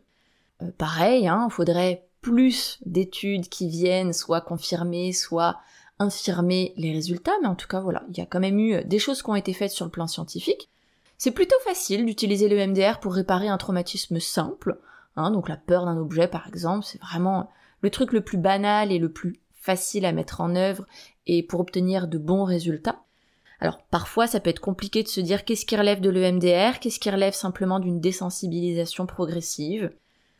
euh, 0.61 0.71
pareil, 0.77 1.27
hein, 1.27 1.47
il 1.49 1.53
faudrait 1.53 2.07
plus 2.21 2.79
d'études 2.85 3.49
qui 3.49 3.67
viennent 3.67 4.13
soit 4.13 4.41
confirmer, 4.41 5.11
soit 5.11 5.59
infirmer 5.99 6.73
les 6.77 6.93
résultats, 6.93 7.33
mais 7.41 7.47
en 7.47 7.55
tout 7.55 7.67
cas 7.67 7.81
voilà, 7.81 8.03
il 8.09 8.17
y 8.17 8.21
a 8.21 8.25
quand 8.25 8.39
même 8.39 8.59
eu 8.59 8.83
des 8.85 8.99
choses 8.99 9.21
qui 9.21 9.29
ont 9.29 9.35
été 9.35 9.53
faites 9.53 9.71
sur 9.71 9.85
le 9.85 9.91
plan 9.91 10.07
scientifique. 10.07 10.69
C'est 11.23 11.31
plutôt 11.31 11.55
facile 11.63 12.05
d'utiliser 12.05 12.49
le 12.49 12.67
MDR 12.67 12.99
pour 12.99 13.13
réparer 13.13 13.47
un 13.47 13.57
traumatisme 13.57 14.19
simple, 14.19 14.77
hein, 15.15 15.31
donc 15.31 15.47
la 15.47 15.55
peur 15.55 15.85
d'un 15.85 15.95
objet 15.95 16.27
par 16.27 16.49
exemple, 16.49 16.85
c'est 16.85 16.99
vraiment 16.99 17.49
le 17.79 17.89
truc 17.89 18.11
le 18.11 18.19
plus 18.19 18.37
banal 18.37 18.91
et 18.91 18.99
le 18.99 19.09
plus 19.09 19.39
facile 19.55 20.05
à 20.05 20.11
mettre 20.11 20.41
en 20.41 20.53
œuvre 20.57 20.85
et 21.25 21.41
pour 21.41 21.61
obtenir 21.61 22.09
de 22.09 22.17
bons 22.17 22.43
résultats. 22.43 23.03
Alors 23.61 23.77
parfois 23.89 24.27
ça 24.27 24.41
peut 24.41 24.49
être 24.49 24.59
compliqué 24.59 25.01
de 25.01 25.07
se 25.07 25.21
dire 25.21 25.45
qu'est-ce 25.45 25.65
qui 25.65 25.77
relève 25.77 26.01
de 26.01 26.09
l'EMDR, 26.09 26.79
qu'est-ce 26.81 26.99
qui 26.99 27.09
relève 27.09 27.33
simplement 27.33 27.79
d'une 27.79 28.01
désensibilisation 28.01 29.05
progressive 29.05 29.93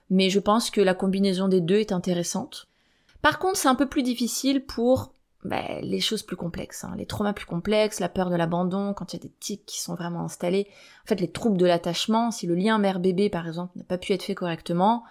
mais 0.09 0.29
je 0.29 0.41
pense 0.41 0.69
que 0.69 0.81
la 0.81 0.93
combinaison 0.93 1.47
des 1.47 1.61
deux 1.61 1.79
est 1.79 1.93
intéressante. 1.93 2.67
Par 3.21 3.39
contre, 3.39 3.55
c'est 3.55 3.69
un 3.69 3.75
peu 3.75 3.87
plus 3.87 4.03
difficile 4.03 4.65
pour 4.65 5.13
bah, 5.45 5.81
les 5.81 6.00
choses 6.00 6.23
plus 6.23 6.35
complexes, 6.35 6.83
hein. 6.83 6.93
les 6.97 7.05
traumas 7.05 7.33
plus 7.33 7.45
complexes, 7.45 8.00
la 8.00 8.09
peur 8.09 8.29
de 8.29 8.35
l'abandon, 8.35 8.93
quand 8.93 9.13
il 9.13 9.17
y 9.17 9.19
a 9.19 9.23
des 9.23 9.33
tics 9.39 9.65
qui 9.65 9.81
sont 9.81 9.95
vraiment 9.95 10.21
installés, 10.21 10.67
en 11.03 11.07
fait 11.07 11.19
les 11.19 11.31
troubles 11.31 11.57
de 11.57 11.65
l'attachement, 11.65 12.31
si 12.31 12.47
le 12.47 12.55
lien 12.55 12.77
mère-bébé 12.77 13.29
par 13.29 13.45
exemple 13.47 13.77
n'a 13.77 13.83
pas 13.83 13.97
pu 13.97 14.13
être 14.13 14.23
fait 14.23 14.35
correctement, 14.35 15.03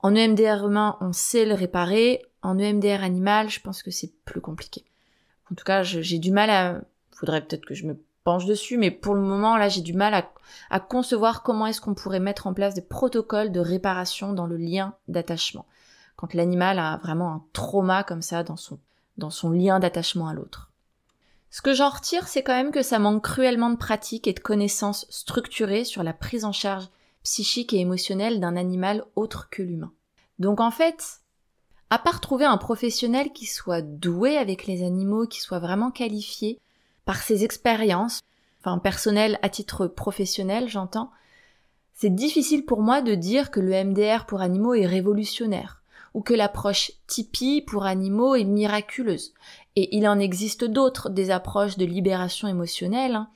en 0.00 0.14
EMDR 0.14 0.66
humain 0.66 0.96
on 1.00 1.12
sait 1.12 1.44
le 1.44 1.54
réparer, 1.54 2.22
en 2.42 2.58
EMDR 2.58 3.02
animal 3.02 3.50
je 3.50 3.60
pense 3.60 3.82
que 3.82 3.90
c'est 3.90 4.12
plus 4.24 4.40
compliqué. 4.40 4.84
En 5.50 5.54
tout 5.54 5.64
cas 5.64 5.82
j'ai 5.82 6.18
du 6.18 6.30
mal 6.30 6.50
à... 6.50 6.80
Faudrait 7.10 7.40
peut-être 7.40 7.64
que 7.64 7.74
je 7.74 7.86
me 7.86 7.98
penche 8.24 8.44
dessus, 8.44 8.76
mais 8.76 8.90
pour 8.90 9.14
le 9.14 9.22
moment 9.22 9.56
là 9.56 9.68
j'ai 9.68 9.80
du 9.80 9.94
mal 9.94 10.14
à, 10.14 10.30
à 10.70 10.78
concevoir 10.78 11.42
comment 11.42 11.66
est-ce 11.66 11.80
qu'on 11.80 11.94
pourrait 11.94 12.20
mettre 12.20 12.46
en 12.46 12.54
place 12.54 12.74
des 12.74 12.82
protocoles 12.82 13.50
de 13.50 13.60
réparation 13.60 14.32
dans 14.32 14.46
le 14.46 14.56
lien 14.56 14.94
d'attachement. 15.08 15.66
Quand 16.14 16.34
l'animal 16.34 16.78
a 16.78 16.98
vraiment 16.98 17.32
un 17.32 17.44
trauma 17.52 18.04
comme 18.04 18.22
ça 18.22 18.42
dans 18.42 18.56
son 18.56 18.78
dans 19.18 19.30
son 19.30 19.50
lien 19.50 19.78
d'attachement 19.80 20.28
à 20.28 20.34
l'autre. 20.34 20.70
Ce 21.50 21.62
que 21.62 21.72
j'en 21.72 21.88
retire, 21.88 22.28
c'est 22.28 22.42
quand 22.42 22.54
même 22.54 22.72
que 22.72 22.82
ça 22.82 22.98
manque 22.98 23.24
cruellement 23.24 23.70
de 23.70 23.76
pratique 23.76 24.26
et 24.26 24.32
de 24.32 24.40
connaissances 24.40 25.06
structurées 25.08 25.84
sur 25.84 26.02
la 26.02 26.12
prise 26.12 26.44
en 26.44 26.52
charge 26.52 26.88
psychique 27.22 27.72
et 27.72 27.80
émotionnelle 27.80 28.40
d'un 28.40 28.56
animal 28.56 29.04
autre 29.16 29.48
que 29.50 29.62
l'humain. 29.62 29.92
Donc 30.38 30.60
en 30.60 30.70
fait, 30.70 31.20
à 31.90 31.98
part 31.98 32.20
trouver 32.20 32.44
un 32.44 32.58
professionnel 32.58 33.32
qui 33.32 33.46
soit 33.46 33.82
doué 33.82 34.36
avec 34.36 34.66
les 34.66 34.84
animaux, 34.84 35.26
qui 35.26 35.40
soit 35.40 35.58
vraiment 35.58 35.90
qualifié 35.90 36.60
par 37.04 37.22
ses 37.22 37.44
expériences, 37.44 38.20
enfin 38.60 38.78
personnelles 38.78 39.38
à 39.42 39.48
titre 39.48 39.86
professionnel, 39.86 40.68
j'entends, 40.68 41.10
c'est 41.94 42.14
difficile 42.14 42.66
pour 42.66 42.82
moi 42.82 43.00
de 43.00 43.14
dire 43.14 43.50
que 43.50 43.60
le 43.60 43.72
MDR 43.84 44.26
pour 44.26 44.40
animaux 44.40 44.74
est 44.74 44.86
révolutionnaire 44.86 45.82
ou 46.16 46.22
que 46.22 46.32
l'approche 46.32 46.92
Tipeee 47.06 47.60
pour 47.60 47.84
animaux 47.84 48.36
est 48.36 48.44
miraculeuse. 48.44 49.34
Et 49.76 49.94
il 49.98 50.08
en 50.08 50.18
existe 50.18 50.64
d'autres, 50.64 51.10
des 51.10 51.30
approches 51.30 51.76
de 51.76 51.84
libération 51.84 52.48
émotionnelle. 52.48 53.16
Hein. 53.16 53.28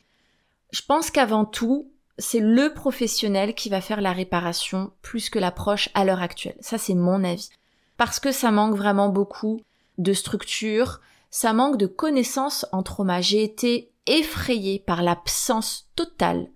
Je 0.72 0.80
pense 0.88 1.10
qu'avant 1.10 1.44
tout, 1.44 1.90
c'est 2.16 2.40
le 2.40 2.72
professionnel 2.72 3.54
qui 3.54 3.68
va 3.68 3.82
faire 3.82 4.00
la 4.00 4.12
réparation 4.12 4.92
plus 5.02 5.28
que 5.28 5.38
l'approche 5.38 5.90
à 5.92 6.06
l'heure 6.06 6.22
actuelle. 6.22 6.56
Ça, 6.60 6.78
c'est 6.78 6.94
mon 6.94 7.22
avis. 7.22 7.50
Parce 7.98 8.18
que 8.18 8.32
ça 8.32 8.50
manque 8.50 8.76
vraiment 8.76 9.10
beaucoup 9.10 9.60
de 9.98 10.14
structure, 10.14 11.02
ça 11.30 11.52
manque 11.52 11.76
de 11.76 11.86
connaissances 11.86 12.64
en 12.72 12.82
trauma. 12.82 13.20
J'ai 13.20 13.44
été 13.44 13.92
effrayée 14.06 14.78
par 14.78 15.02
l'absence 15.02 15.90
totale 15.96 16.48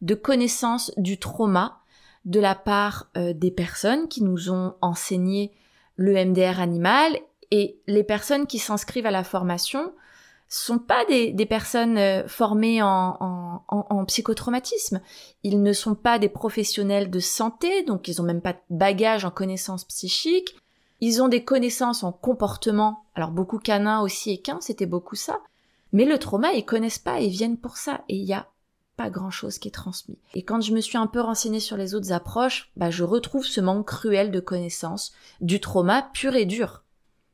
de 0.00 0.14
connaissances 0.14 0.92
du 0.96 1.18
trauma 1.18 1.80
de 2.24 2.38
la 2.38 2.54
part 2.54 3.08
euh, 3.16 3.32
des 3.32 3.50
personnes 3.50 4.06
qui 4.06 4.22
nous 4.22 4.48
ont 4.48 4.76
enseigné 4.80 5.50
le 5.96 6.12
MDR 6.12 6.60
animal 6.60 7.18
et 7.50 7.78
les 7.86 8.04
personnes 8.04 8.46
qui 8.46 8.58
s'inscrivent 8.58 9.06
à 9.06 9.10
la 9.10 9.24
formation 9.24 9.92
sont 10.48 10.78
pas 10.78 11.04
des, 11.06 11.46
personnes 11.46 11.96
euh, 11.96 12.28
formées 12.28 12.82
en, 12.82 14.04
psychotraumatisme. 14.06 15.00
Ils 15.42 15.62
ne 15.62 15.72
sont 15.72 15.94
pas 15.94 16.18
des 16.18 16.28
professionnels 16.28 17.10
de 17.10 17.20
santé, 17.20 17.84
donc 17.84 18.06
ils 18.08 18.20
ont 18.20 18.24
même 18.24 18.42
pas 18.42 18.52
de 18.52 18.58
bagage 18.68 19.24
en 19.24 19.30
connaissances 19.30 19.84
psychiques. 19.84 20.54
Ils 21.00 21.22
ont 21.22 21.28
des 21.28 21.42
connaissances 21.42 22.04
en 22.04 22.12
comportement. 22.12 23.04
Alors 23.14 23.30
beaucoup 23.30 23.58
canins 23.58 24.02
aussi 24.02 24.32
et 24.32 24.42
c'était 24.60 24.86
beaucoup 24.86 25.16
ça. 25.16 25.40
Mais 25.92 26.04
le 26.04 26.18
trauma, 26.18 26.52
ils 26.52 26.64
connaissent 26.64 26.98
pas, 26.98 27.20
ils 27.20 27.30
viennent 27.30 27.58
pour 27.58 27.76
ça. 27.76 28.02
Et 28.08 28.16
il 28.16 28.24
y 28.24 28.34
a 28.34 28.46
pas 28.96 29.10
grand 29.10 29.30
chose 29.30 29.58
qui 29.58 29.68
est 29.68 29.72
transmis. 29.72 30.18
Et 30.34 30.42
quand 30.42 30.60
je 30.60 30.72
me 30.72 30.80
suis 30.80 30.98
un 30.98 31.06
peu 31.06 31.20
renseignée 31.20 31.60
sur 31.60 31.76
les 31.76 31.94
autres 31.94 32.12
approches, 32.12 32.70
bah, 32.76 32.90
je 32.90 33.04
retrouve 33.04 33.46
ce 33.46 33.60
manque 33.60 33.86
cruel 33.86 34.30
de 34.30 34.40
connaissances 34.40 35.12
du 35.40 35.60
trauma 35.60 36.10
pur 36.12 36.34
et 36.34 36.44
dur. 36.44 36.82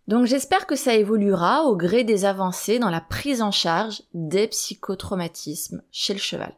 Donc 0.07 0.25
j'espère 0.25 0.67
que 0.67 0.77
ça 0.77 0.95
évoluera 0.95 1.65
au 1.65 1.77
gré 1.77 2.03
des 2.03 2.25
avancées 2.25 2.79
dans 2.79 2.91
la 2.91 3.03
prise 3.03 3.43
en 3.43 3.51
charge 3.51 4.03
des 4.15 4.49
psychotraumatismes 4.49 5.83
chez 5.91 6.15
le 6.15 6.19
cheval. 6.19 6.55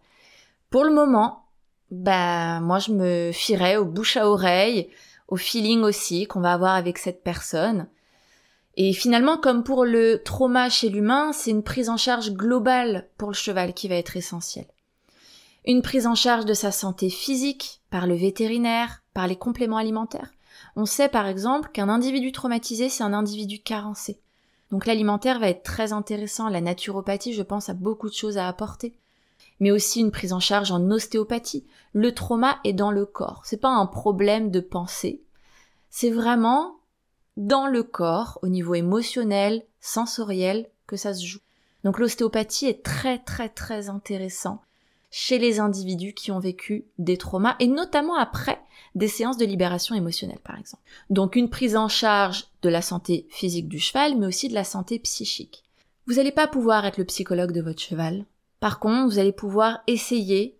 Pour 0.70 0.84
le 0.84 0.92
moment, 0.92 1.46
bah, 1.90 2.60
moi 2.60 2.78
je 2.78 2.92
me 2.92 3.32
fierai 3.32 3.76
au 3.76 3.84
bouche 3.84 4.16
à 4.16 4.28
oreille, 4.28 4.88
au 5.26 5.36
feeling 5.36 5.82
aussi 5.82 6.26
qu'on 6.26 6.40
va 6.40 6.52
avoir 6.52 6.74
avec 6.74 6.98
cette 6.98 7.24
personne. 7.24 7.88
Et 8.76 8.92
finalement, 8.92 9.36
comme 9.36 9.64
pour 9.64 9.84
le 9.84 10.22
trauma 10.22 10.68
chez 10.70 10.88
l'humain, 10.88 11.32
c'est 11.32 11.50
une 11.50 11.64
prise 11.64 11.88
en 11.88 11.96
charge 11.96 12.32
globale 12.32 13.08
pour 13.18 13.30
le 13.30 13.34
cheval 13.34 13.74
qui 13.74 13.88
va 13.88 13.96
être 13.96 14.16
essentielle 14.16 14.68
une 15.66 15.82
prise 15.82 16.06
en 16.06 16.14
charge 16.14 16.46
de 16.46 16.54
sa 16.54 16.72
santé 16.72 17.10
physique 17.10 17.82
par 17.90 18.06
le 18.06 18.14
vétérinaire, 18.14 19.02
par 19.12 19.26
les 19.26 19.36
compléments 19.36 19.76
alimentaires. 19.76 20.32
On 20.76 20.86
sait 20.86 21.08
par 21.08 21.26
exemple 21.26 21.70
qu'un 21.72 21.88
individu 21.88 22.32
traumatisé, 22.32 22.88
c'est 22.88 23.04
un 23.04 23.12
individu 23.12 23.60
carencé. 23.60 24.20
Donc 24.70 24.86
l'alimentaire 24.86 25.40
va 25.40 25.48
être 25.48 25.62
très 25.62 25.92
intéressant, 25.92 26.48
la 26.48 26.60
naturopathie, 26.60 27.32
je 27.32 27.42
pense, 27.42 27.68
a 27.68 27.74
beaucoup 27.74 28.08
de 28.08 28.14
choses 28.14 28.38
à 28.38 28.48
apporter. 28.48 28.94
Mais 29.58 29.70
aussi 29.70 30.00
une 30.00 30.12
prise 30.12 30.32
en 30.32 30.40
charge 30.40 30.70
en 30.70 30.90
ostéopathie. 30.90 31.66
Le 31.92 32.14
trauma 32.14 32.58
est 32.64 32.72
dans 32.72 32.90
le 32.90 33.04
corps. 33.04 33.42
C'est 33.44 33.60
pas 33.60 33.68
un 33.68 33.86
problème 33.86 34.50
de 34.50 34.60
pensée. 34.60 35.22
C'est 35.90 36.10
vraiment 36.10 36.76
dans 37.36 37.66
le 37.66 37.82
corps, 37.82 38.38
au 38.42 38.48
niveau 38.48 38.74
émotionnel, 38.74 39.64
sensoriel, 39.80 40.70
que 40.86 40.96
ça 40.96 41.12
se 41.12 41.24
joue. 41.24 41.40
Donc 41.84 41.98
l'ostéopathie 41.98 42.66
est 42.66 42.84
très 42.84 43.18
très 43.18 43.48
très 43.48 43.88
intéressant 43.88 44.62
chez 45.10 45.38
les 45.38 45.58
individus 45.58 46.14
qui 46.14 46.30
ont 46.30 46.38
vécu 46.38 46.86
des 46.98 47.16
traumas 47.16 47.56
et 47.58 47.66
notamment 47.66 48.16
après 48.16 48.60
des 48.94 49.08
séances 49.08 49.36
de 49.36 49.44
libération 49.44 49.94
émotionnelle 49.94 50.40
par 50.42 50.58
exemple. 50.58 50.82
Donc 51.10 51.36
une 51.36 51.50
prise 51.50 51.76
en 51.76 51.88
charge 51.88 52.46
de 52.62 52.68
la 52.68 52.82
santé 52.82 53.26
physique 53.30 53.68
du 53.68 53.78
cheval 53.78 54.16
mais 54.16 54.26
aussi 54.26 54.48
de 54.48 54.54
la 54.54 54.64
santé 54.64 54.98
psychique. 54.98 55.64
Vous 56.06 56.14
n'allez 56.14 56.32
pas 56.32 56.46
pouvoir 56.46 56.86
être 56.86 56.98
le 56.98 57.04
psychologue 57.04 57.52
de 57.52 57.60
votre 57.60 57.80
cheval. 57.80 58.24
Par 58.58 58.78
contre, 58.78 59.10
vous 59.10 59.18
allez 59.18 59.32
pouvoir 59.32 59.80
essayer 59.86 60.58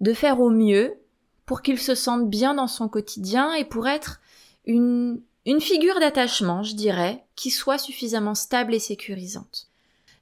de 0.00 0.12
faire 0.12 0.40
au 0.40 0.50
mieux 0.50 0.94
pour 1.46 1.62
qu'il 1.62 1.78
se 1.78 1.94
sente 1.94 2.28
bien 2.28 2.54
dans 2.54 2.68
son 2.68 2.88
quotidien 2.88 3.52
et 3.54 3.64
pour 3.64 3.86
être 3.86 4.20
une, 4.66 5.20
une 5.46 5.60
figure 5.60 5.98
d'attachement, 6.00 6.62
je 6.62 6.74
dirais, 6.74 7.24
qui 7.36 7.50
soit 7.50 7.78
suffisamment 7.78 8.34
stable 8.34 8.74
et 8.74 8.78
sécurisante. 8.78 9.68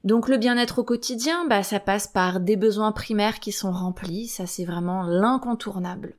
Donc 0.03 0.27
le 0.27 0.37
bien-être 0.37 0.79
au 0.79 0.83
quotidien, 0.83 1.45
bah, 1.47 1.63
ça 1.63 1.79
passe 1.79 2.07
par 2.07 2.41
des 2.41 2.57
besoins 2.57 2.91
primaires 2.91 3.39
qui 3.39 3.53
sont 3.53 3.71
remplis, 3.71 4.27
ça 4.27 4.45
c'est 4.45 4.65
vraiment 4.65 5.03
l'incontournable. 5.03 6.15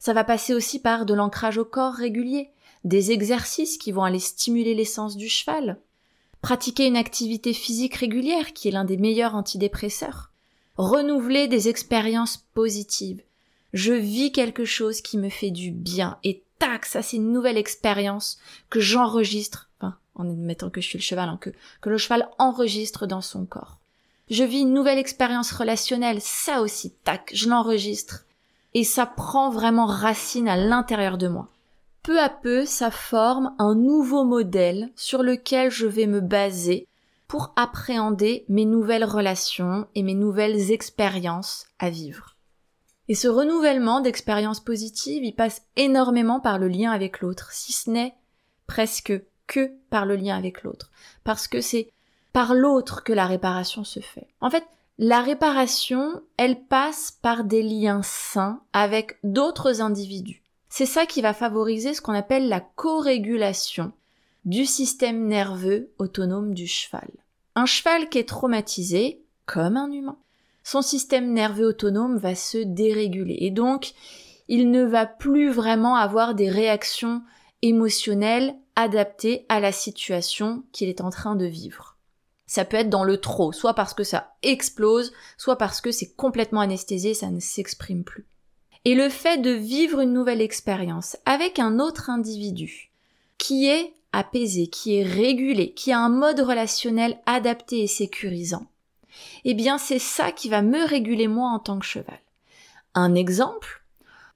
Ça 0.00 0.12
va 0.12 0.24
passer 0.24 0.52
aussi 0.52 0.80
par 0.80 1.06
de 1.06 1.14
l'ancrage 1.14 1.58
au 1.58 1.64
corps 1.64 1.94
régulier, 1.94 2.50
des 2.84 3.12
exercices 3.12 3.78
qui 3.78 3.92
vont 3.92 4.04
aller 4.04 4.18
stimuler 4.18 4.74
l'essence 4.74 5.16
du 5.16 5.28
cheval, 5.28 5.78
pratiquer 6.40 6.86
une 6.86 6.96
activité 6.96 7.52
physique 7.52 7.94
régulière 7.94 8.52
qui 8.52 8.68
est 8.68 8.72
l'un 8.72 8.84
des 8.84 8.96
meilleurs 8.96 9.34
antidépresseurs, 9.34 10.32
renouveler 10.76 11.46
des 11.46 11.68
expériences 11.68 12.36
positives. 12.54 13.22
Je 13.72 13.92
vis 13.92 14.32
quelque 14.32 14.64
chose 14.64 15.02
qui 15.02 15.18
me 15.18 15.28
fait 15.28 15.50
du 15.50 15.70
bien 15.70 16.18
et 16.24 16.42
tac, 16.58 16.84
ça 16.84 17.02
c'est 17.02 17.16
une 17.16 17.32
nouvelle 17.32 17.58
expérience 17.58 18.38
que 18.70 18.80
j'enregistre 18.80 19.67
en 20.18 20.28
admettant 20.28 20.70
que 20.70 20.80
je 20.80 20.88
suis 20.88 20.98
le 20.98 21.02
cheval, 21.02 21.28
hein, 21.28 21.38
que, 21.40 21.50
que 21.80 21.88
le 21.88 21.98
cheval 21.98 22.28
enregistre 22.38 23.06
dans 23.06 23.20
son 23.20 23.46
corps. 23.46 23.78
Je 24.30 24.44
vis 24.44 24.60
une 24.60 24.74
nouvelle 24.74 24.98
expérience 24.98 25.52
relationnelle, 25.52 26.20
ça 26.20 26.60
aussi, 26.60 26.92
tac, 27.04 27.30
je 27.32 27.48
l'enregistre. 27.48 28.26
Et 28.74 28.84
ça 28.84 29.06
prend 29.06 29.50
vraiment 29.50 29.86
racine 29.86 30.48
à 30.48 30.56
l'intérieur 30.56 31.16
de 31.16 31.28
moi. 31.28 31.48
Peu 32.02 32.20
à 32.20 32.28
peu, 32.28 32.66
ça 32.66 32.90
forme 32.90 33.54
un 33.58 33.74
nouveau 33.74 34.24
modèle 34.24 34.90
sur 34.96 35.22
lequel 35.22 35.70
je 35.70 35.86
vais 35.86 36.06
me 36.06 36.20
baser 36.20 36.86
pour 37.26 37.52
appréhender 37.56 38.44
mes 38.48 38.64
nouvelles 38.64 39.04
relations 39.04 39.86
et 39.94 40.02
mes 40.02 40.14
nouvelles 40.14 40.70
expériences 40.72 41.66
à 41.78 41.90
vivre. 41.90 42.36
Et 43.08 43.14
ce 43.14 43.28
renouvellement 43.28 44.00
d'expériences 44.00 44.60
positives, 44.60 45.24
il 45.24 45.34
passe 45.34 45.62
énormément 45.76 46.40
par 46.40 46.58
le 46.58 46.68
lien 46.68 46.90
avec 46.90 47.20
l'autre, 47.20 47.52
si 47.52 47.72
ce 47.72 47.90
n'est 47.90 48.14
presque 48.66 49.12
que 49.48 49.72
par 49.90 50.06
le 50.06 50.14
lien 50.14 50.36
avec 50.36 50.62
l'autre. 50.62 50.92
Parce 51.24 51.48
que 51.48 51.60
c'est 51.60 51.90
par 52.32 52.54
l'autre 52.54 53.02
que 53.02 53.12
la 53.12 53.26
réparation 53.26 53.82
se 53.82 53.98
fait. 53.98 54.28
En 54.40 54.50
fait, 54.50 54.64
la 54.98 55.20
réparation, 55.20 56.22
elle 56.36 56.60
passe 56.60 57.18
par 57.22 57.42
des 57.42 57.62
liens 57.62 58.02
sains 58.04 58.60
avec 58.72 59.18
d'autres 59.24 59.80
individus. 59.80 60.42
C'est 60.68 60.86
ça 60.86 61.06
qui 61.06 61.22
va 61.22 61.34
favoriser 61.34 61.94
ce 61.94 62.00
qu'on 62.00 62.14
appelle 62.14 62.48
la 62.48 62.60
co-régulation 62.60 63.92
du 64.44 64.66
système 64.66 65.26
nerveux 65.26 65.90
autonome 65.98 66.54
du 66.54 66.66
cheval. 66.66 67.08
Un 67.54 67.66
cheval 67.66 68.08
qui 68.08 68.18
est 68.18 68.28
traumatisé, 68.28 69.20
comme 69.46 69.76
un 69.76 69.90
humain, 69.90 70.18
son 70.62 70.82
système 70.82 71.32
nerveux 71.32 71.66
autonome 71.66 72.18
va 72.18 72.34
se 72.34 72.58
déréguler 72.58 73.38
et 73.40 73.50
donc 73.50 73.94
il 74.48 74.70
ne 74.70 74.84
va 74.84 75.06
plus 75.06 75.50
vraiment 75.50 75.96
avoir 75.96 76.34
des 76.34 76.50
réactions 76.50 77.22
émotionnelles 77.62 78.54
adapté 78.76 79.44
à 79.48 79.60
la 79.60 79.72
situation 79.72 80.62
qu'il 80.72 80.88
est 80.88 81.00
en 81.00 81.10
train 81.10 81.34
de 81.34 81.46
vivre. 81.46 81.96
Ça 82.46 82.64
peut 82.64 82.76
être 82.76 82.88
dans 82.88 83.04
le 83.04 83.18
trop, 83.18 83.52
soit 83.52 83.74
parce 83.74 83.92
que 83.92 84.04
ça 84.04 84.34
explose, 84.42 85.12
soit 85.36 85.56
parce 85.56 85.80
que 85.80 85.90
c'est 85.90 86.14
complètement 86.14 86.60
anesthésié, 86.60 87.12
ça 87.12 87.30
ne 87.30 87.40
s'exprime 87.40 88.04
plus. 88.04 88.26
Et 88.84 88.94
le 88.94 89.08
fait 89.08 89.38
de 89.38 89.50
vivre 89.50 90.00
une 90.00 90.12
nouvelle 90.12 90.40
expérience 90.40 91.16
avec 91.26 91.58
un 91.58 91.78
autre 91.78 92.08
individu, 92.08 92.90
qui 93.36 93.68
est 93.68 93.92
apaisé, 94.12 94.68
qui 94.68 94.96
est 94.96 95.02
régulé, 95.02 95.74
qui 95.74 95.92
a 95.92 95.98
un 95.98 96.08
mode 96.08 96.40
relationnel 96.40 97.18
adapté 97.26 97.82
et 97.82 97.86
sécurisant, 97.86 98.66
eh 99.44 99.54
bien 99.54 99.76
c'est 99.76 99.98
ça 99.98 100.32
qui 100.32 100.48
va 100.48 100.62
me 100.62 100.86
réguler 100.86 101.28
moi 101.28 101.50
en 101.50 101.58
tant 101.58 101.78
que 101.78 101.84
cheval. 101.84 102.20
Un 102.94 103.14
exemple, 103.14 103.77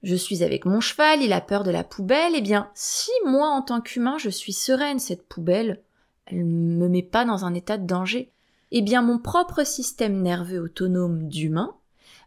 je 0.03 0.15
suis 0.15 0.43
avec 0.43 0.65
mon 0.65 0.81
cheval, 0.81 1.23
il 1.23 1.33
a 1.33 1.41
peur 1.41 1.63
de 1.63 1.71
la 1.71 1.83
poubelle, 1.83 2.33
eh 2.35 2.41
bien 2.41 2.69
si 2.75 3.11
moi 3.25 3.47
en 3.47 3.61
tant 3.61 3.81
qu'humain 3.81 4.17
je 4.17 4.29
suis 4.29 4.53
sereine, 4.53 4.99
cette 4.99 5.27
poubelle, 5.27 5.81
elle 6.25 6.45
me 6.45 6.87
met 6.89 7.03
pas 7.03 7.25
dans 7.25 7.45
un 7.45 7.53
état 7.53 7.77
de 7.77 7.87
danger, 7.87 8.31
eh 8.71 8.81
bien 8.81 9.01
mon 9.01 9.17
propre 9.17 9.63
système 9.65 10.21
nerveux 10.21 10.59
autonome 10.59 11.27
d'humain 11.27 11.75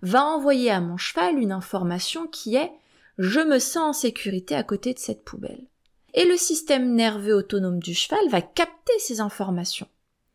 va 0.03 0.25
envoyer 0.25 0.71
à 0.71 0.81
mon 0.81 0.97
cheval 0.97 1.39
une 1.39 1.53
information 1.53 2.27
qui 2.27 2.57
est 2.57 2.73
je 3.19 3.41
me 3.41 3.59
sens 3.59 3.77
en 3.77 3.93
sécurité 3.93 4.55
à 4.55 4.63
côté 4.63 4.93
de 4.93 4.99
cette 4.99 5.25
poubelle. 5.25 5.65
Et 6.15 6.25
le 6.25 6.37
système 6.37 6.95
nerveux 6.95 7.35
autonome 7.35 7.79
du 7.79 7.95
cheval 7.95 8.29
va 8.31 8.43
capter 8.43 8.99
ces 8.99 9.21
informations. 9.21 9.89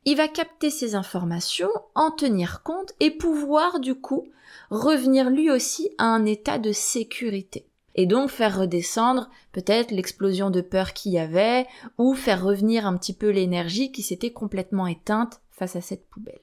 Il 0.04 0.18
va 0.18 0.28
capter 0.28 0.72
ces 0.72 0.96
informations, 0.96 1.70
en 1.94 2.10
tenir 2.10 2.64
compte 2.64 2.94
et 3.00 3.12
pouvoir 3.12 3.80
du 3.80 3.94
coup 3.94 4.28
revenir 4.72 5.30
lui 5.30 5.52
aussi 5.52 5.92
à 6.00 6.06
un 6.06 6.26
état 6.26 6.58
de 6.58 6.72
sécurité. 6.72 7.68
Et 7.94 8.08
donc 8.08 8.30
faire 8.30 8.60
redescendre 8.60 9.30
peut-être 9.52 9.92
l'explosion 9.92 10.50
de 10.50 10.62
peur 10.62 10.94
qu'il 10.94 11.12
y 11.12 11.20
avait 11.20 11.68
ou 11.98 12.16
faire 12.16 12.44
revenir 12.44 12.88
un 12.88 12.98
petit 12.98 13.14
peu 13.14 13.30
l'énergie 13.30 13.92
qui 13.92 14.02
s'était 14.02 14.32
complètement 14.32 14.88
éteinte 14.88 15.42
face 15.52 15.76
à 15.76 15.82
cette 15.82 16.08
poubelle. 16.10 16.42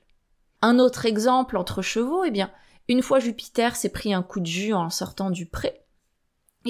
Un 0.62 0.78
autre 0.78 1.06
exemple 1.06 1.56
entre 1.56 1.82
chevaux, 1.82 2.24
eh 2.24 2.30
bien, 2.30 2.50
une 2.88 3.02
fois 3.02 3.18
Jupiter 3.18 3.76
s'est 3.76 3.88
pris 3.88 4.14
un 4.14 4.22
coup 4.22 4.40
de 4.40 4.46
jus 4.46 4.74
en 4.74 4.90
sortant 4.90 5.30
du 5.30 5.46
pré, 5.46 5.82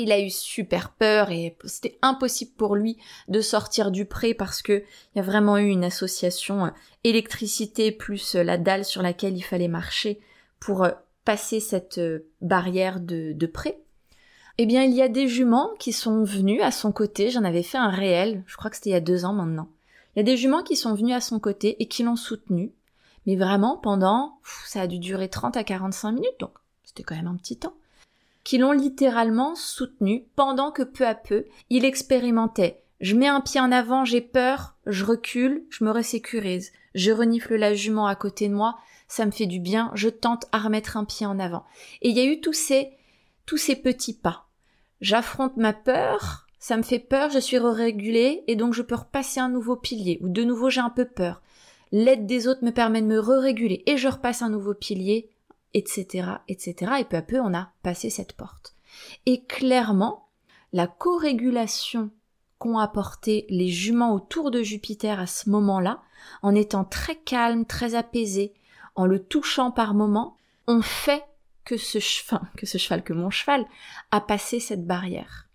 il 0.03 0.13
a 0.13 0.21
eu 0.21 0.31
super 0.31 0.91
peur 0.91 1.31
et 1.31 1.57
c'était 1.65 1.99
impossible 2.03 2.53
pour 2.57 2.77
lui 2.77 2.99
de 3.29 3.41
sortir 3.41 3.91
du 3.91 4.05
pré 4.05 4.35
parce 4.35 4.63
que 4.63 4.83
il 5.15 5.17
y 5.17 5.21
a 5.21 5.23
vraiment 5.23 5.59
eu 5.59 5.69
une 5.69 5.85
association 5.85 6.67
euh, 6.67 6.71
électricité 7.05 7.93
plus 7.93 8.35
euh, 8.35 8.43
la 8.43 8.59
dalle 8.59 8.85
sur 8.85 9.03
laquelle 9.03 9.37
il 9.37 9.43
fallait 9.43 9.69
marcher 9.69 10.21
pour 10.61 10.85
euh, 10.85 10.91
passer 11.25 11.61
cette 11.61 12.01
barrière 12.41 13.01
de, 13.01 13.33
de 13.33 13.47
pré. 13.47 13.79
Eh 14.57 14.67
bien, 14.67 14.83
il 14.83 14.95
y 14.95 15.03
a 15.03 15.09
des 15.09 15.29
juments 15.29 15.71
qui 15.79 15.93
sont 15.93 16.25
venus 16.25 16.63
à 16.63 16.71
son 16.71 16.91
côté. 16.91 17.31
J'en 17.31 17.45
avais 17.45 17.63
fait 17.63 17.79
un 17.79 17.91
réel. 17.91 18.43
Je 18.47 18.57
crois 18.57 18.71
que 18.71 18.77
c'était 18.77 18.91
il 18.91 18.95
y 18.95 18.97
a 18.97 19.01
deux 19.01 19.25
ans 19.25 19.35
maintenant. 19.35 19.69
Il 20.17 20.21
y 20.21 20.23
a 20.23 20.25
des 20.25 20.37
juments 20.37 20.63
qui 20.63 20.75
sont 20.75 20.95
venus 20.95 21.15
à 21.15 21.21
son 21.21 21.39
côté 21.39 21.81
et 21.83 21.87
qui 21.87 22.03
l'ont 22.03 22.17
soutenu. 22.17 22.73
Mais 23.27 23.37
vraiment, 23.37 23.77
pendant, 23.77 24.39
ça 24.67 24.81
a 24.81 24.87
dû 24.87 24.99
durer 24.99 25.29
30 25.29 25.57
à 25.59 25.65
45 25.65 26.13
minutes, 26.13 26.41
donc 26.41 26.53
c'était 26.83 27.03
quand 27.03 27.15
même 27.15 27.27
un 27.27 27.37
petit 27.37 27.59
temps 27.59 27.75
qui 28.49 28.57
l'ont 28.57 28.73
littéralement 28.73 29.55
soutenu 29.55 30.25
pendant 30.35 30.71
que 30.71 30.83
peu 30.83 31.07
à 31.07 31.15
peu 31.15 31.45
il 31.69 31.85
expérimentait. 31.85 32.83
Je 32.99 33.15
mets 33.15 33.29
un 33.29 33.43
pied 33.43 33.61
en 33.61 33.71
avant, 33.71 34.07
j'ai 34.07 34.23
peur, 34.23 34.75
je 34.87 35.05
recule, 35.05 35.67
je 35.69 35.85
me 35.85 35.91
resécurise. 35.91 36.73
Je 36.95 37.13
renifle 37.13 37.57
la 37.57 37.75
jument 37.75 38.07
à 38.07 38.15
côté 38.15 38.49
de 38.49 38.55
moi, 38.55 38.79
ça 39.07 39.27
me 39.27 39.33
fait 39.33 39.45
du 39.45 39.61
bien, 39.61 39.91
je 39.93 40.09
tente 40.09 40.47
à 40.51 40.61
remettre 40.61 40.97
un 40.97 41.05
pied 41.05 41.27
en 41.27 41.39
avant. 41.39 41.67
Et 42.01 42.09
il 42.09 42.17
y 42.17 42.21
a 42.21 42.25
eu 42.25 42.41
tous 42.41 42.55
ces, 42.55 42.93
tous 43.45 43.59
ces 43.59 43.77
petits 43.77 44.17
pas. 44.17 44.47
J'affronte 45.03 45.59
ma 45.59 45.75
peur, 45.75 46.47
ça 46.59 46.79
me 46.79 46.83
fait 46.83 47.01
peur, 47.01 47.29
je 47.29 47.41
suis 47.41 47.59
régulée 47.59 48.45
et 48.47 48.57
donc 48.57 48.73
je 48.73 48.81
peux 48.81 48.95
repasser 48.95 49.41
un 49.41 49.51
nouveau 49.51 49.77
pilier, 49.77 50.21
ou 50.23 50.31
de 50.31 50.43
nouveau 50.43 50.71
j'ai 50.71 50.81
un 50.81 50.89
peu 50.89 51.05
peur. 51.05 51.43
L'aide 51.93 52.25
des 52.25 52.49
autres 52.49 52.65
me 52.65 52.73
permet 52.73 53.03
de 53.03 53.09
me 53.09 53.21
re-réguler 53.21 53.83
et 53.85 53.99
je 53.99 54.09
repasse 54.09 54.41
un 54.41 54.49
nouveau 54.49 54.73
pilier, 54.73 55.29
etc., 55.75 56.31
etc. 56.49 56.93
Et 57.01 57.05
peu 57.05 57.17
à 57.17 57.23
peu, 57.23 57.41
on 57.41 57.55
a 57.55 57.73
passé 57.83 58.11
cette 58.11 58.33
porte. 58.33 58.75
Et 59.27 59.45
clairement, 59.45 60.29
la 60.73 60.87
co-régulation 60.87 62.11
qu'ont 62.59 62.79
apporté 62.79 63.47
les 63.49 63.69
juments 63.69 64.15
autour 64.15 64.51
de 64.51 64.63
Jupiter 64.63 65.21
à 65.21 65.27
ce 65.27 65.49
moment-là, 65.51 66.03
en 66.43 66.55
étant 66.55 66.85
très 66.85 67.17
calme, 67.17 67.65
très 67.65 67.95
apaisé, 67.95 68.53
en 68.97 69.07
le 69.07 69.23
touchant 69.23 69.71
par 69.71 69.95
moments, 69.95 70.37
ont 70.67 70.83
fait 70.83 71.25
que 71.65 71.77
ce 71.77 71.99
cheval, 71.99 72.41
que 72.57 72.67
ce 72.67 72.79
cheval, 72.79 73.05
que 73.05 73.13
mon 73.13 73.31
cheval, 73.31 73.65
a 74.11 74.21
passé 74.21 74.59
cette 74.59 74.87
barrière. 74.87 75.48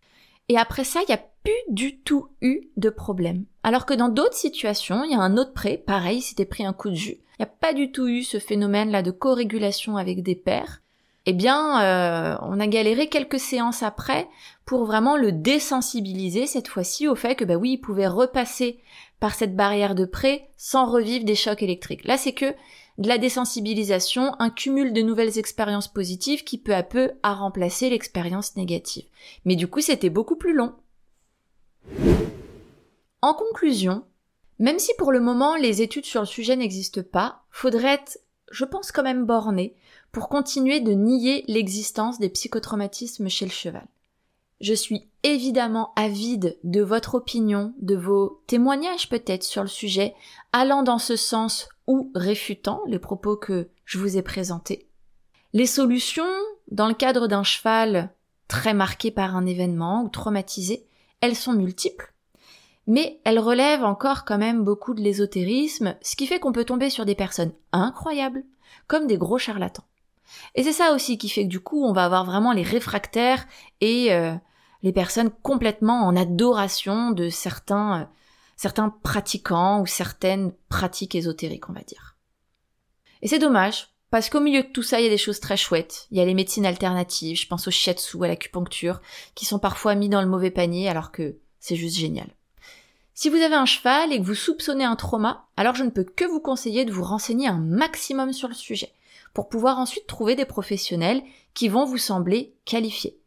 Et 0.54 0.58
après 0.58 0.84
ça, 0.84 1.00
il 1.02 1.08
n'y 1.08 1.16
a 1.16 1.26
plus 1.44 1.52
du 1.68 1.98
tout 1.98 2.28
eu 2.40 2.70
de 2.78 2.92
problème. 2.92 3.46
Alors 3.64 3.88
que 3.88 3.96
dans 3.96 4.10
d'autres 4.10 4.36
situations, 4.36 5.04
il 5.04 5.10
y 5.10 5.16
a 5.16 5.20
un 5.20 5.36
autre 5.36 5.52
prêt, 5.52 5.78
pareil, 5.84 6.22
s'était 6.22 6.46
pris 6.46 6.64
un 6.64 6.74
coup 6.74 6.92
de 6.92 6.96
jus, 6.96 7.18
il 7.18 7.40
n'y 7.40 7.46
a 7.46 7.48
pas 7.48 7.74
du 7.74 7.92
tout 7.92 8.08
eu 8.08 8.22
ce 8.22 8.38
phénomène-là 8.38 9.02
de 9.02 9.10
co-régulation 9.10 9.98
avec 9.98 10.22
des 10.22 10.36
pairs, 10.36 10.84
eh 11.26 11.34
bien, 11.34 11.82
euh, 11.82 12.38
on 12.44 12.60
a 12.60 12.68
galéré 12.68 13.08
quelques 13.08 13.40
séances 13.40 13.82
après 13.82 14.28
pour 14.64 14.86
vraiment 14.86 15.18
le 15.18 15.32
désensibiliser 15.32 16.46
cette 16.46 16.68
fois-ci 16.68 17.08
au 17.08 17.16
fait 17.16 17.34
que, 17.34 17.46
bah 17.46 17.56
oui, 17.56 17.72
il 17.72 17.78
pouvait 17.78 18.06
repasser 18.06 18.80
par 19.20 19.34
cette 19.34 19.56
barrière 19.56 19.96
de 19.96 20.06
près 20.06 20.50
sans 20.56 20.86
revivre 20.86 21.26
des 21.26 21.34
chocs 21.34 21.64
électriques. 21.64 22.06
Là, 22.06 22.18
c'est 22.18 22.34
que 22.34 22.54
de 22.98 23.08
la 23.08 23.18
désensibilisation, 23.18 24.36
un 24.40 24.50
cumul 24.50 24.94
de 24.94 25.02
nouvelles 25.02 25.40
expériences 25.40 25.88
positives 25.88 26.44
qui 26.44 26.58
peu 26.58 26.76
à 26.76 26.84
peu 26.84 27.12
a 27.24 27.34
remplacé 27.34 27.90
l'expérience 27.90 28.56
négative. 28.56 29.06
Mais 29.46 29.56
du 29.56 29.68
coup, 29.68 29.82
c'était 29.82 30.10
beaucoup 30.10 30.36
plus 30.36 30.54
long. 30.54 30.76
En 33.22 33.34
conclusion, 33.34 34.04
même 34.60 34.80
si 34.80 34.92
pour 34.98 35.12
le 35.12 35.20
moment 35.20 35.56
les 35.56 35.82
études 35.82 36.06
sur 36.06 36.22
le 36.22 36.28
sujet 36.28 36.56
n'existent 36.56 37.04
pas, 37.04 37.44
faudrait 37.50 37.96
être, 37.96 38.20
je 38.52 38.66
pense 38.66 38.92
quand 38.92 39.04
même 39.04 39.26
borné 39.26 39.76
pour 40.12 40.30
continuer 40.30 40.80
de 40.80 40.92
nier 40.92 41.44
l'existence 41.48 42.20
des 42.20 42.30
psychotraumatismes 42.30 43.30
chez 43.30 43.46
le 43.46 43.52
cheval. 43.52 43.88
Je 44.62 44.74
suis 44.74 45.10
évidemment 45.24 45.94
avide 45.96 46.58
de 46.64 46.82
votre 46.82 47.16
opinion, 47.16 47.74
de 47.80 47.96
vos 47.96 48.42
témoignages 48.48 49.10
peut-être 49.10 49.44
sur 49.44 49.62
le 49.62 49.68
sujet, 49.68 50.16
allant 50.52 50.84
dans 50.84 51.00
ce 51.00 51.16
sens 51.16 51.70
ou 51.88 52.12
réfutant 52.16 52.82
les 52.88 53.00
propos 53.00 53.36
que 53.36 53.70
je 53.86 53.98
vous 53.98 54.18
ai 54.18 54.22
présentés. 54.22 54.88
Les 55.54 55.66
solutions, 55.66 56.24
dans 56.72 56.88
le 56.88 56.94
cadre 56.94 57.28
d'un 57.28 57.44
cheval 57.44 58.14
très 58.48 58.74
marqué 58.74 59.12
par 59.12 59.36
un 59.36 59.46
événement 59.46 60.04
ou 60.04 60.10
traumatisé, 60.10 60.88
elles 61.22 61.36
sont 61.36 61.54
multiples 61.54 62.14
mais 62.88 63.22
elle 63.24 63.40
relève 63.40 63.84
encore 63.84 64.26
quand 64.26 64.38
même 64.38 64.64
beaucoup 64.64 64.94
de 64.94 65.02
l'ésotérisme, 65.02 65.96
ce 66.02 66.16
qui 66.16 66.28
fait 66.28 66.40
qu'on 66.40 66.52
peut 66.52 66.66
tomber 66.66 66.90
sur 66.90 67.06
des 67.06 67.16
personnes 67.16 67.54
incroyables, 67.72 68.44
comme 68.88 69.08
des 69.08 69.18
gros 69.18 69.38
charlatans. 69.38 69.86
Et 70.56 70.64
c'est 70.64 70.74
ça 70.74 70.94
aussi 70.94 71.18
qui 71.18 71.30
fait 71.30 71.44
que 71.44 71.50
du 71.50 71.60
coup, 71.60 71.84
on 71.84 71.94
va 71.94 72.06
avoir 72.06 72.26
vraiment 72.26 72.52
les 72.52 72.64
réfractaires 72.64 73.46
et 73.82 74.14
euh, 74.14 74.34
les 74.82 74.94
personnes 74.94 75.32
complètement 75.42 76.06
en 76.06 76.16
adoration 76.16 77.12
de 77.12 77.30
certains, 77.30 78.02
euh, 78.02 78.06
certains 78.56 78.90
pratiquants 78.90 79.82
ou 79.82 79.86
certaines 79.86 80.52
pratiques 80.70 81.16
ésotériques, 81.16 81.70
on 81.70 81.74
va 81.74 81.82
dire. 81.82 82.18
Et 83.22 83.28
c'est 83.28 83.40
dommage, 83.40 83.94
parce 84.10 84.30
qu'au 84.30 84.42
milieu 84.42 84.64
de 84.64 84.68
tout 84.68 84.84
ça, 84.84 85.00
il 85.00 85.06
y 85.06 85.08
a 85.08 85.10
des 85.10 85.18
choses 85.18 85.40
très 85.40 85.58
chouettes. 85.58 86.08
Il 86.12 86.18
y 86.18 86.22
a 86.22 86.26
les 86.26 86.34
médecines 86.34 86.66
alternatives, 86.66 87.40
je 87.40 87.48
pense 87.48 87.68
au 87.68 87.72
shiatsu, 87.72 88.24
à 88.24 88.28
l'acupuncture, 88.28 89.02
qui 89.34 89.46
sont 89.46 89.60
parfois 89.60 89.96
mis 89.96 90.10
dans 90.10 90.22
le 90.22 90.28
mauvais 90.28 90.52
panier 90.52 90.90
alors 90.90 91.12
que 91.12 91.38
c'est 91.60 91.76
juste 91.76 91.98
génial. 91.98 92.28
Si 93.16 93.30
vous 93.30 93.38
avez 93.38 93.56
un 93.56 93.66
cheval 93.66 94.12
et 94.12 94.20
que 94.20 94.26
vous 94.26 94.36
soupçonnez 94.36 94.84
un 94.84 94.96
trauma, 94.96 95.48
alors 95.56 95.76
je 95.76 95.84
ne 95.84 95.90
peux 95.90 96.04
que 96.04 96.26
vous 96.26 96.40
conseiller 96.40 96.84
de 96.84 96.92
vous 96.92 97.04
renseigner 97.04 97.48
un 97.48 97.60
maximum 97.60 98.34
sur 98.34 98.48
le 98.48 98.54
sujet, 98.54 98.92
pour 99.34 99.50
pouvoir 99.50 99.80
ensuite 99.80 100.08
trouver 100.08 100.36
des 100.36 100.46
professionnels 100.46 101.24
qui 101.54 101.70
vont 101.70 101.86
vous 101.86 101.98
sembler 101.98 102.56
qualifiés. 102.66 103.20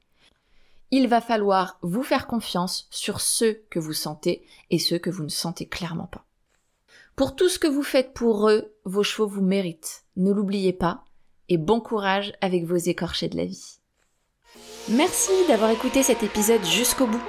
Il 0.90 1.09
va 1.09 1.21
falloir 1.21 1.79
vous 1.83 2.03
faire 2.03 2.27
confiance 2.27 2.87
sur 2.90 3.21
ceux 3.21 3.64
que 3.71 3.81
vous 3.81 3.92
sentez 3.92 4.47
et 4.71 4.79
ceux 4.79 4.99
que 4.99 5.11
vous 5.11 5.25
ne 5.25 5.29
sentez 5.29 5.66
clairement 5.66 6.07
pas. 6.07 6.25
Pour 7.16 7.35
tout 7.35 7.49
ce 7.49 7.59
que 7.59 7.66
vous 7.66 7.83
faites 7.83 8.12
pour 8.12 8.49
eux, 8.49 8.75
vos 8.85 9.03
chevaux 9.03 9.27
vous 9.27 9.42
méritent. 9.42 10.05
Ne 10.16 10.33
l'oubliez 10.33 10.73
pas 10.73 11.05
et 11.49 11.59
bon 11.59 11.81
courage 11.81 12.33
avec 12.40 12.64
vos 12.64 12.77
écorchés 12.77 13.29
de 13.29 13.37
la 13.37 13.47
vie. 13.47 13.79
Merci 14.88 15.33
d'avoir 15.49 15.71
écouté 15.71 16.03
cet 16.03 16.23
épisode 16.23 16.64
jusqu'au 16.64 17.07
bout. 17.07 17.23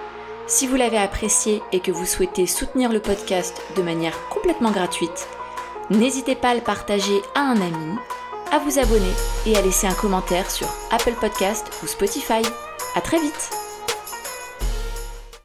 Si 0.46 0.68
vous 0.68 0.76
l'avez 0.76 0.98
apprécié 0.98 1.62
et 1.72 1.80
que 1.80 1.92
vous 1.92 2.06
souhaitez 2.06 2.46
soutenir 2.46 2.92
le 2.92 3.02
podcast 3.02 3.60
de 3.76 3.82
manière 3.82 4.18
complètement 4.30 4.72
gratuite, 4.72 5.28
n'hésitez 5.90 6.36
pas 6.36 6.50
à 6.50 6.56
le 6.56 6.62
partager 6.62 7.20
à 7.36 7.42
un 7.42 7.60
ami, 7.60 7.98
à 8.52 8.60
vous 8.60 8.80
abonner 8.80 9.14
et 9.46 9.56
à 9.56 9.62
laisser 9.62 9.88
un 9.88 9.94
commentaire 9.94 10.50
sur 10.50 10.68
Apple 10.92 11.16
Podcast 11.20 11.68
ou 11.84 11.88
Spotify. 11.88 12.42
À 12.96 13.02
très 13.02 13.20
vite! 13.20 13.57